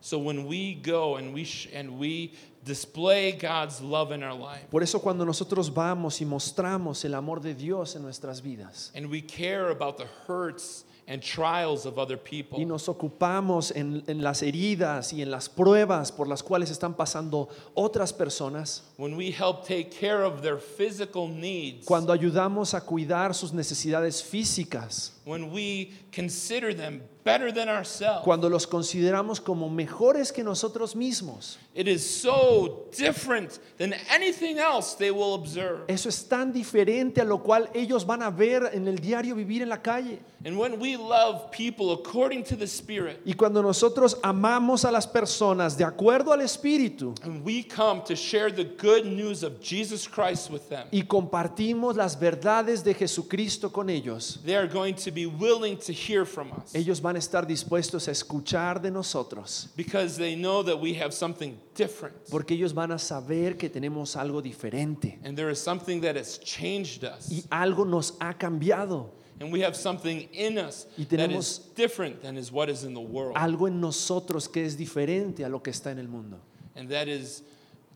So 0.05 0.19
when 0.19 0.47
we 0.47 0.75
go 0.75 1.17
and 1.17 1.33
we 1.33 1.49
and 1.73 1.99
we 1.99 2.35
display 2.63 3.33
God's 3.33 3.81
love 3.81 4.13
in 4.13 4.23
our 4.23 4.35
life 4.35 4.69
Por 4.71 4.83
eso 4.83 5.01
cuando 5.01 5.25
nosotros 5.25 5.73
vamos 5.73 6.21
y 6.21 6.27
mostramos 6.27 7.07
el 7.07 7.15
amor 7.15 7.41
de 7.41 7.55
Dios 7.55 7.97
en 7.97 8.03
nuestras 8.03 8.43
vidas 8.43 8.93
and 8.95 9.11
we 9.11 9.23
care 9.23 9.71
about 9.71 9.97
the 9.97 10.05
hurts 10.27 10.85
and 11.09 11.23
trials 11.23 11.87
of 11.87 11.99
other 11.99 12.19
people, 12.19 12.59
y 12.59 12.67
nos 12.67 12.87
ocupamos 12.89 13.71
en, 13.75 14.03
en 14.07 14.23
las 14.23 14.43
heridas 14.43 15.15
y 15.15 15.23
en 15.23 15.31
las 15.31 15.49
pruebas 15.49 16.13
por 16.13 16.29
las 16.29 16.43
cuales 16.43 16.71
están 16.71 16.95
pasando 16.95 17.49
otras 17.75 18.13
personas, 18.13 18.83
when 18.99 19.17
we 19.17 19.31
help 19.31 19.67
take 19.67 19.91
care 19.91 20.23
of 20.23 20.43
their 20.43 20.59
physical 20.59 21.29
needs, 21.29 21.87
cuando 21.87 22.13
ayudamos 22.13 22.75
a 22.75 22.83
cuidar 22.83 23.35
sus 23.35 23.53
necesidades 23.53 24.23
físicas, 24.23 25.13
when 25.25 25.51
we 25.51 25.93
consider 26.11 26.75
them 26.75 27.03
better 27.25 27.53
than 27.53 27.69
ourselves, 27.69 28.23
cuando 28.23 28.49
los 28.49 28.67
consideramos 28.67 29.41
como 29.41 29.69
mejores 29.71 30.31
que 30.33 30.45
nosotros 30.45 30.95
mismos. 30.95 31.59
it 31.75 31.89
is 31.89 32.09
so 32.09 32.87
different 32.97 33.59
than 33.79 33.95
anything 34.11 34.59
else 34.59 34.95
they 34.95 35.11
will 35.11 35.35
observe. 35.35 35.85
Eso 35.89 36.09
es 36.09 36.29
tan 36.29 36.53
diferente 36.53 37.21
a 37.21 37.25
lo 37.25 37.39
cual 37.39 37.69
ellos 37.75 38.05
van 38.05 38.23
a 38.23 38.31
ver 38.31 38.71
en 38.73 38.87
el 38.87 38.97
diario 38.97 39.35
vivir 39.35 39.63
en 39.63 39.69
la 39.69 39.79
calle. 39.79 40.21
And 40.47 40.59
when 40.59 40.79
we 40.79 40.97
love 40.97 41.51
people 41.51 41.93
according 41.93 42.45
to 42.45 42.57
the 42.57 42.67
Spirit, 42.67 43.23
Y 43.25 43.33
cuando 43.33 43.63
nosotros 43.63 44.19
amamos 44.23 44.85
a 44.85 44.93
las 44.93 45.07
personas 45.07 45.79
de 45.79 45.85
acuerdo 45.85 46.33
al 46.33 46.41
Espíritu 46.43 47.15
and 47.25 47.43
we 47.43 47.63
come 47.63 48.03
to 48.05 48.15
share 48.15 48.51
the 48.51 48.65
good 48.65 49.07
news 49.07 49.43
of 49.43 49.61
Jesus 49.63 50.07
Christ 50.07 50.51
with 50.51 50.69
them, 50.69 50.87
y 50.93 51.03
compartimos 51.03 51.97
las 51.97 52.15
verdades 52.21 52.85
de 52.85 52.93
Jesucristo 52.93 53.73
con 53.73 53.89
ellos, 53.89 54.39
they 54.45 54.55
are 54.55 54.69
going 54.69 54.95
to 54.95 55.11
be 55.11 55.25
willing 55.25 55.79
to 55.79 55.93
hear 55.93 56.27
from 56.27 56.53
us 56.53 56.75
ellos 56.75 57.01
van 57.01 57.14
a 57.17 57.19
estar 57.19 57.47
dispuestos 57.47 58.09
a 58.09 58.11
escuchar 58.13 58.81
de 58.81 58.91
nosotros. 58.91 59.69
because 59.77 60.17
they 60.17 60.35
know 60.37 60.63
that 60.63 60.77
we 60.81 60.95
have 60.95 61.13
something 61.13 61.57
different. 61.75 62.15
Porque 62.31 62.53
ellos 62.55 62.73
van 62.75 62.93
a 62.93 62.99
saber 62.99 63.57
que 63.57 63.69
tenemos 63.69 64.17
algo 64.17 64.41
diferente 64.43 65.19
And 65.25 65.37
there 65.37 65.51
is 65.51 65.59
something 65.59 66.01
that 66.03 66.17
has 66.17 66.39
changed 66.39 67.05
us. 67.05 67.31
y 67.31 67.45
algo 67.51 67.85
nos 67.87 68.15
ha 68.21 68.35
cambiado. 68.35 69.11
And 69.41 69.53
we 69.53 69.63
have 69.65 69.75
something 69.77 70.29
in 70.33 70.59
us 70.59 70.87
Y 70.97 71.05
that 71.05 71.19
tenemos- 71.19 71.59
is 71.59 71.59
different 71.75 72.23
than 72.23 72.37
is 72.37 72.53
what 72.53 72.69
is 72.69 72.85
in 72.85 72.95
the 72.95 73.01
world. 73.01 73.35
Algo 73.37 73.67
en 73.67 73.81
nosotros 73.81 74.49
que 74.49 74.65
es 74.65 74.77
diferente 74.77 75.45
a 75.45 75.49
lo 75.49 75.61
que 75.61 75.71
está 75.73 75.91
en 75.91 75.99
el 75.99 76.07
mundo. 76.09 76.39
And 76.77 76.89
that 76.91 77.09
is 77.09 77.43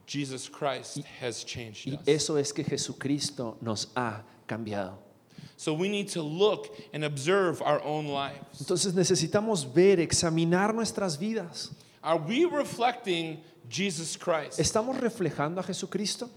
Jesus 0.06 0.48
Christ 0.48 0.98
has 1.20 1.44
changed 1.44 1.86
Y 1.86 1.94
us. 1.94 2.00
eso 2.08 2.36
es 2.38 2.52
que 2.52 2.64
Jesucristo 2.64 3.56
nos 3.60 3.88
ha 3.94 4.24
cambiado. 4.46 4.98
So 5.58 5.74
we 5.74 5.88
need 5.88 6.08
to 6.10 6.22
look 6.22 6.68
and 6.92 7.04
observe 7.04 7.60
our 7.62 7.82
own 7.82 8.06
lives. 8.06 8.60
Entonces 8.60 8.94
necesitamos 8.94 9.64
ver, 9.64 9.98
examinar 9.98 10.72
nuestras 10.72 11.18
vidas. 11.18 11.70
Are 12.00 12.16
we 12.16 12.44
reflecting 12.44 13.42
Jesus 13.68 14.16
Christ? 14.16 14.60
¿Estamos 14.60 14.96
reflejando 15.00 15.58
a 15.58 15.64
Jesucristo? 15.64 16.30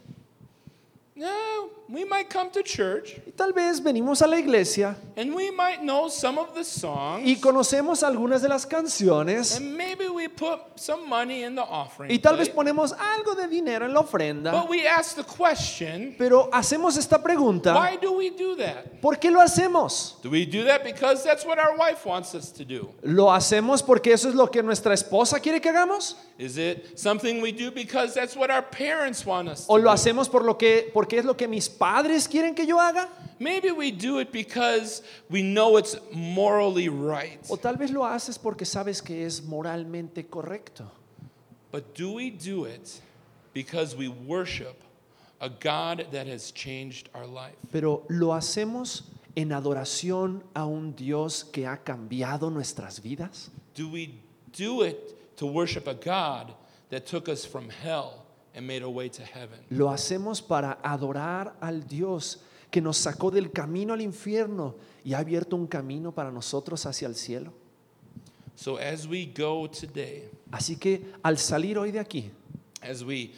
We 1.88 2.06
might 2.06 2.30
come 2.30 2.50
to 2.52 2.64
church 2.64 3.20
Y 3.28 3.32
tal 3.36 3.52
vez 3.52 3.84
venimos 3.84 4.22
a 4.22 4.28
la 4.28 4.38
iglesia 4.40 4.96
and 5.18 5.36
we 5.36 5.52
might 5.52 5.82
know 5.82 6.08
some 6.08 6.40
of 6.40 6.54
the 6.56 6.64
songs. 6.64 7.24
y 7.26 7.36
conocemos 7.36 8.02
algunas 8.02 8.42
de 8.42 8.48
las 8.48 8.66
canciones 8.66 9.58
And 9.58 9.76
maybe 9.76 10.08
we 10.08 10.30
put 10.30 10.60
some 10.78 11.06
money 11.10 11.44
in 11.44 11.54
the 11.56 11.62
offering. 11.62 12.10
y 12.10 12.20
tal 12.20 12.38
vez 12.38 12.48
plate. 12.48 12.56
ponemos 12.56 12.94
algo 12.94 13.36
de 13.36 13.48
dinero 13.50 13.86
en 13.86 13.94
la 13.94 14.00
ofrenda, 14.00 14.52
But 14.54 14.70
we 14.70 14.88
ask 14.88 15.18
the 15.18 15.26
question, 15.26 16.16
pero 16.18 16.50
hacemos 16.54 16.96
esta 16.96 17.22
pregunta, 17.22 17.76
why 17.76 17.98
do 18.02 18.14
we 18.14 18.30
do 18.30 18.56
that? 18.56 19.02
¿por 19.02 19.18
qué 19.20 19.30
lo 19.30 19.42
hacemos? 19.42 20.16
Do 20.24 20.30
we 20.30 20.46
do 20.46 20.64
that 20.64 20.86
because 20.86 21.26
that's 21.26 21.46
what 21.46 21.60
our 21.60 21.76
wife 21.78 22.06
wants 22.06 22.34
us 22.34 22.52
to 22.54 22.64
do? 22.64 22.90
¿Lo 23.04 23.34
hacemos 23.34 23.84
porque 23.84 24.14
eso 24.14 24.30
es 24.30 24.36
lo 24.36 24.48
que 24.50 24.64
nuestra 24.64 24.94
esposa 24.94 25.42
quiere 25.42 25.60
que 25.60 25.70
hagamos? 25.70 26.16
Is 26.38 26.58
it 26.58 26.98
something 26.98 27.42
we 27.42 27.52
do 27.52 27.70
because 27.70 28.14
that's 28.16 28.36
what 28.36 28.50
our 28.50 28.64
parents 28.64 29.26
want 29.26 29.50
us 29.50 29.68
to 29.68 29.74
¿O 29.74 29.78
lo 29.78 29.84
do? 29.84 29.90
hacemos 29.92 30.30
por 30.30 30.44
lo 30.44 30.58
que, 30.58 30.90
porque 30.94 31.11
es 31.18 31.26
lo 31.26 31.36
que 31.36 31.48
mis 31.48 31.70
padres 31.70 32.28
quieren 32.28 32.56
que 32.56 32.66
yo 32.66 32.80
haga? 32.80 33.10
Maybe 33.40 33.72
we 33.72 33.92
do 33.92 34.20
it 34.20 34.32
because 34.32 35.02
we 35.30 35.42
know 35.42 35.78
it's 35.78 35.98
morally 36.14 36.90
right. 36.90 37.40
O 37.50 37.58
tal 37.58 37.76
vez 37.76 37.92
lo 37.92 38.06
haces 38.06 38.38
porque 38.38 38.66
sabes 38.66 39.02
que 39.02 39.26
es 39.26 39.42
moralmente 39.42 40.30
correcto. 40.30 40.90
But 41.72 41.96
do 41.96 42.14
we 42.14 42.30
do 42.30 42.66
it 42.66 43.02
because 43.54 43.96
we 43.96 44.10
worship 44.10 44.84
a 45.40 45.50
God 45.50 46.08
that 46.12 46.28
has 46.28 46.52
changed 46.52 47.10
our 47.16 47.26
life? 47.26 47.56
Pero 47.72 48.04
lo 48.10 48.34
hacemos 48.34 49.04
en 49.36 49.52
adoración 49.54 50.44
a 50.54 50.66
un 50.66 50.94
Dios 50.96 51.44
que 51.44 51.66
ha 51.66 51.78
cambiado 51.78 52.52
nuestras 52.52 53.02
vidas. 53.02 53.50
Do 53.74 53.90
we 53.90 54.20
do 54.52 54.84
it 54.84 55.38
to 55.38 55.48
worship 55.48 55.88
a 55.88 55.96
God 55.96 56.54
that 56.90 57.08
took 57.08 57.28
us 57.28 57.46
from 57.46 57.70
hell 57.70 58.21
and 58.56 58.66
made 58.66 58.84
a 58.84 58.90
way 58.90 59.10
to 59.10 59.24
heaven? 59.24 59.60
Lo 59.70 59.90
hacemos 59.90 60.42
para 60.42 60.80
adorar 60.84 61.56
al 61.62 61.88
Dios 61.88 62.42
que 62.70 62.82
nos 62.82 62.98
sacó 62.98 63.32
del 63.32 63.52
camino 63.52 63.94
al 63.94 64.02
infierno 64.02 64.76
y 65.04 65.14
ha 65.14 65.20
abierto 65.20 65.56
un 65.56 65.68
camino 65.68 66.12
para 66.14 66.32
nosotros 66.32 66.86
hacia 66.86 67.08
el 67.08 67.16
cielo. 67.16 67.54
So 68.56 68.78
as 68.78 69.08
we 69.08 69.26
go 69.26 69.70
today, 69.70 70.30
Así 70.52 70.76
que 70.76 71.14
al 71.24 71.38
salir 71.38 71.78
hoy 71.78 71.92
de 71.92 72.00
aquí 72.00 72.32
as 72.82 73.04
we 73.04 73.32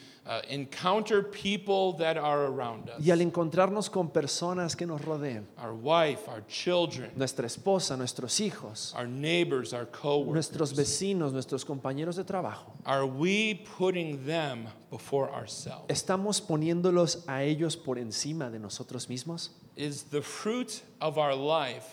encounter 0.50 1.22
people 1.22 1.94
that 1.98 2.18
are 2.18 2.46
around 2.46 2.90
us, 2.90 3.06
y 3.06 3.12
al 3.12 3.20
encontrarnos 3.20 3.90
con 3.90 4.10
personas 4.10 4.76
que 4.76 4.88
nos 4.88 5.02
rodean, 5.02 5.46
our 5.58 5.74
wife, 5.74 6.30
our 6.30 6.42
children, 6.48 7.12
nuestra 7.16 7.46
esposa, 7.46 7.98
nuestros 7.98 8.40
hijos, 8.40 8.94
our 8.96 9.08
neighbors, 9.08 9.74
our 9.74 9.86
coworkers, 9.86 10.34
nuestros 10.34 10.74
vecinos, 10.74 11.34
nuestros 11.34 11.66
compañeros 11.66 12.16
de 12.16 12.24
trabajo, 12.24 12.72
are 12.86 13.06
we 13.06 13.56
putting 13.78 14.26
them 14.26 14.68
before 14.90 15.30
ourselves? 15.30 15.86
¿estamos 15.90 16.40
poniéndolos 16.40 17.24
a 17.28 17.44
ellos 17.44 17.76
por 17.76 17.98
encima 17.98 18.50
de 18.50 18.60
nosotros 18.60 19.10
mismos? 19.10 19.50
Is 19.76 20.04
the 20.04 20.22
fruit 20.22 20.84
of 21.02 21.18
our 21.18 21.36
life 21.36 21.88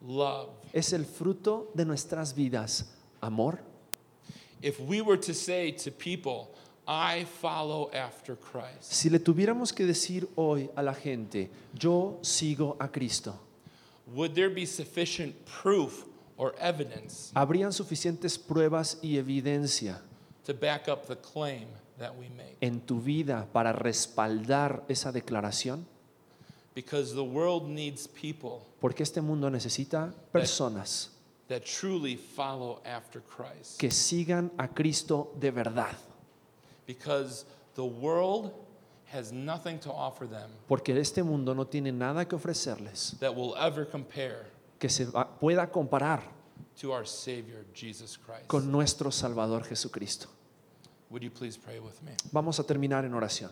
love? 0.00 0.50
¿Es 0.72 0.92
el 0.92 1.04
fruto 1.04 1.68
de 1.74 1.84
nuestras 1.84 2.32
vidas 2.32 2.84
amor? 3.20 3.58
If 4.62 4.80
we 4.80 5.00
were 5.00 5.18
to 5.18 5.34
say 5.34 5.72
to 5.72 5.90
people, 5.90 6.55
I 6.88 7.24
follow 7.24 7.90
after 7.92 8.36
Christ, 8.36 8.92
Si 8.92 9.10
le 9.10 9.18
tuviéramos 9.18 9.72
que 9.72 9.84
decir 9.84 10.28
hoy 10.36 10.70
a 10.76 10.82
la 10.82 10.94
gente, 10.94 11.50
yo 11.74 12.18
sigo 12.22 12.76
a 12.78 12.88
Cristo, 12.92 13.38
would 14.14 14.34
there 14.34 14.48
be 14.48 14.64
sufficient 14.66 15.34
proof 15.62 16.04
or 16.36 16.54
evidence 16.60 17.32
¿habrían 17.34 17.72
suficientes 17.72 18.38
pruebas 18.38 18.98
y 19.02 19.16
evidencia 19.18 20.00
to 20.44 20.54
back 20.54 20.86
up 20.88 21.06
the 21.08 21.16
claim 21.16 21.66
that 21.98 22.12
we 22.16 22.28
make? 22.36 22.56
en 22.60 22.80
tu 22.80 23.00
vida 23.00 23.48
para 23.52 23.72
respaldar 23.72 24.84
esa 24.88 25.10
declaración? 25.10 25.84
Because 26.74 27.14
the 27.14 27.24
world 27.24 27.64
needs 27.66 28.06
people 28.06 28.60
Porque 28.80 29.02
este 29.02 29.20
mundo 29.22 29.50
necesita 29.50 30.12
personas 30.30 31.10
that 31.48 31.62
truly 31.64 32.16
follow 32.16 32.80
after 32.84 33.20
Christ. 33.22 33.78
que 33.80 33.90
sigan 33.90 34.52
a 34.58 34.68
Cristo 34.68 35.32
de 35.40 35.50
verdad. 35.50 35.96
Because 36.86 37.44
the 37.74 37.82
world 37.84 38.52
has 39.12 39.32
nothing 39.32 39.78
to 39.80 39.90
offer 39.90 40.26
them 40.28 40.50
Porque 40.68 40.98
este 40.98 41.22
mundo 41.22 41.54
no 41.54 41.64
tiene 41.66 41.92
nada 41.92 42.24
que 42.26 42.36
ofrecerles 42.36 43.16
that 43.20 43.34
will 43.34 43.54
ever 43.58 43.86
compare 43.88 44.46
que 44.78 44.88
se 44.88 45.04
va- 45.06 45.26
pueda 45.40 45.66
comparar 45.70 46.22
to 46.80 46.92
our 46.92 47.06
Savior, 47.06 47.64
Jesus 47.74 48.18
Christ. 48.18 48.46
con 48.48 48.70
nuestro 48.70 49.10
Salvador 49.10 49.64
Jesucristo. 49.64 50.28
Would 51.10 51.22
you 51.22 51.30
please 51.30 51.56
pray 51.58 51.78
with 51.78 52.02
me? 52.02 52.12
Vamos 52.32 52.58
a 52.58 52.64
terminar 52.64 53.04
en 53.04 53.14
oración. 53.14 53.50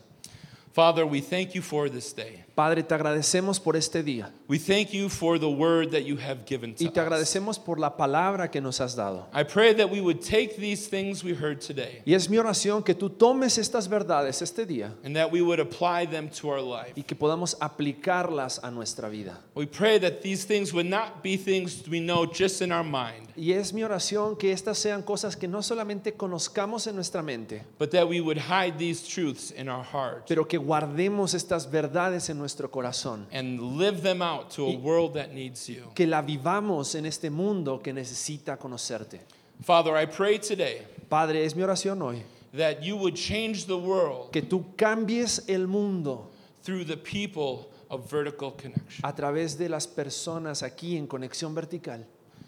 Father, 0.74 1.06
we 1.06 1.20
thank 1.20 1.54
you 1.54 1.62
for 1.62 1.88
this 1.88 2.12
day. 2.12 2.40
Padre, 2.56 2.82
te 2.82 2.94
agradecemos 2.94 3.60
por 3.62 3.74
este 3.76 4.02
día 4.04 4.30
We 4.48 4.58
thank 4.58 4.92
you 4.92 5.08
for 5.08 5.38
the 5.38 5.48
word 5.50 5.90
that 5.92 6.04
you 6.04 6.16
have 6.16 6.44
given 6.46 6.74
to 6.74 6.84
y 6.84 6.88
te 6.90 7.00
us. 7.00 7.06
agradecemos 7.06 7.58
por 7.64 7.78
la 7.78 7.90
palabra 7.96 8.48
que 8.50 8.60
nos 8.60 8.80
has 8.80 8.94
dado. 8.96 9.26
I 9.32 9.42
pray 9.44 9.72
that 9.74 9.88
we 9.90 10.00
would 10.00 10.20
take 10.20 10.56
these 10.56 10.88
things 10.88 11.22
we 11.24 11.32
heard 11.34 11.60
today 11.60 12.02
Y 12.06 12.14
es 12.14 12.28
mi 12.28 12.36
oración 12.38 12.84
que 12.84 12.94
tú 12.94 13.08
tomes 13.10 13.56
estas 13.58 13.88
verdades 13.88 14.40
este 14.42 14.66
día 14.66 14.92
and 15.04 15.14
that 15.16 15.30
we 15.32 15.42
would 15.42 15.58
apply 15.60 16.06
them 16.06 16.28
to 16.28 16.48
our 16.48 16.60
life. 16.60 16.92
y 16.96 17.02
que 17.02 17.14
podamos 17.16 17.56
aplicarlas 17.60 18.60
a 18.62 18.70
nuestra 18.72 19.08
vida. 19.08 19.38
We 19.54 19.66
pray 19.66 19.98
that 19.98 20.22
these 20.22 20.44
things 20.44 20.72
would 20.72 20.86
not 20.86 21.22
be 21.22 21.36
things 21.36 21.88
we 21.88 22.00
know 22.00 22.24
just 22.26 22.62
in 22.62 22.70
our 22.72 22.84
mind, 22.84 23.28
Y 23.36 23.52
es 23.52 23.72
mi 23.72 23.82
oración 23.82 24.36
que 24.36 24.52
estas 24.52 24.78
sean 24.78 25.02
cosas 25.02 25.36
que 25.36 25.48
no 25.48 25.60
solamente 25.62 26.12
conozcamos 26.14 26.86
en 26.86 26.94
nuestra 26.94 27.20
mente, 27.22 27.62
but 27.78 27.90
that 27.90 28.06
we 28.08 28.20
would 28.20 28.38
hide 28.38 28.78
these 28.78 29.02
truths 29.02 29.50
in 29.50 29.68
our 29.68 29.84
heart 29.84 30.24
pero 30.28 30.46
que 30.46 30.56
guardemos 30.56 31.34
estas 31.34 31.68
verdades 31.68 32.30
en 32.30 32.38
nuestro 32.38 32.70
corazón, 32.70 33.26
and 33.32 33.60
live 33.76 34.02
them 34.02 34.22
out 34.22 34.50
to 34.54 34.64
a 34.66 34.70
Y- 34.70 34.76
world 34.76 35.14
that 35.14 35.32
needs 35.32 35.66
you. 35.66 35.82
que 35.94 36.06
la 36.06 36.22
vivamos 36.22 36.94
en 36.94 37.06
este 37.06 37.28
mundo 37.28 37.80
que 37.82 37.92
necesita 37.92 38.56
conocerte. 38.56 39.20
Father, 39.62 39.96
I 39.96 40.06
pray 40.06 40.38
today 40.38 40.82
Padre, 41.08 41.44
es 41.44 41.56
mi 41.56 41.62
oración 41.62 42.00
hoy, 42.02 42.22
that 42.56 42.82
you 42.82 42.96
would 42.96 43.14
change 43.14 43.66
the 43.66 43.76
world 43.76 44.30
que 44.30 44.42
tú 44.42 44.76
cambies 44.76 45.42
el 45.48 45.66
mundo 45.66 46.30
through 46.62 46.84
the 46.84 46.96
people 46.96 47.68
of 47.88 48.08
vertical 48.10 48.52
connection. 48.52 49.00
a 49.04 49.12
través 49.14 49.58
de 49.58 49.68
las 49.68 49.86
personas 49.88 50.62
aquí 50.62 50.96
en 50.96 51.06
conexión 51.08 51.52
vertical, 51.54 52.06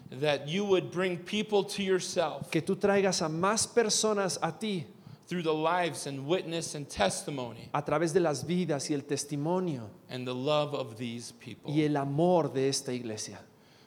That 0.09 0.47
you 0.47 0.63
would 0.65 0.91
bring 0.91 1.17
people 1.17 1.63
to 1.75 1.83
yourself 1.83 2.49
que 2.49 2.61
tú 2.61 2.75
traigas 2.77 3.21
a 3.21 3.27
más 3.29 3.67
personas 3.67 4.39
a 4.41 4.51
ti 4.57 4.85
through 5.27 5.43
the 5.43 5.53
lives 5.53 6.07
and 6.07 6.25
witness 6.25 6.75
and 6.75 6.87
testimony 6.87 7.69
a 7.73 7.83
través 7.83 8.13
de 8.13 8.21
las 8.21 8.45
vidas 8.45 8.89
y 8.89 8.93
el 8.93 9.01
testimonio 9.03 9.89
and 10.09 10.25
the 10.25 10.33
love 10.33 10.73
of 10.73 10.97
these 10.97 11.33
people. 11.33 11.69
y 11.71 11.81
el 11.81 11.97
amor 11.97 12.53
de 12.53 12.69
esta 12.69 12.93
iglesia. 12.93 13.37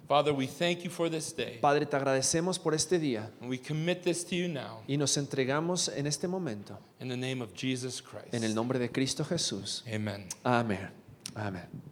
Father, 0.07 0.35
we 0.35 0.47
thank 0.47 0.83
you 0.83 0.91
for 0.91 1.09
this 1.09 1.33
day. 1.33 1.59
Padre, 1.63 1.87
te 1.87 1.97
agradecemos 1.97 2.59
por 2.61 2.75
este 2.75 2.99
día 2.99 3.31
And 3.41 3.49
we 3.49 3.57
commit 3.57 4.03
this 4.03 4.25
to 4.25 4.35
you 4.37 4.49
now 4.49 4.83
y 4.89 4.97
nos 4.97 5.17
entregamos 5.17 5.89
en 5.89 6.07
este 6.07 6.27
momento 6.29 6.77
in 7.01 7.09
the 7.09 7.17
name 7.17 7.41
of 7.41 7.55
Jesus 7.55 8.03
Christ. 8.03 8.35
en 8.35 8.45
el 8.45 8.53
nombre 8.55 8.79
de 8.79 8.89
Cristo 8.91 9.25
Jesús. 9.25 9.83
Amen. 9.87 10.27
Amén. 10.45 10.91
Amén. 11.35 11.90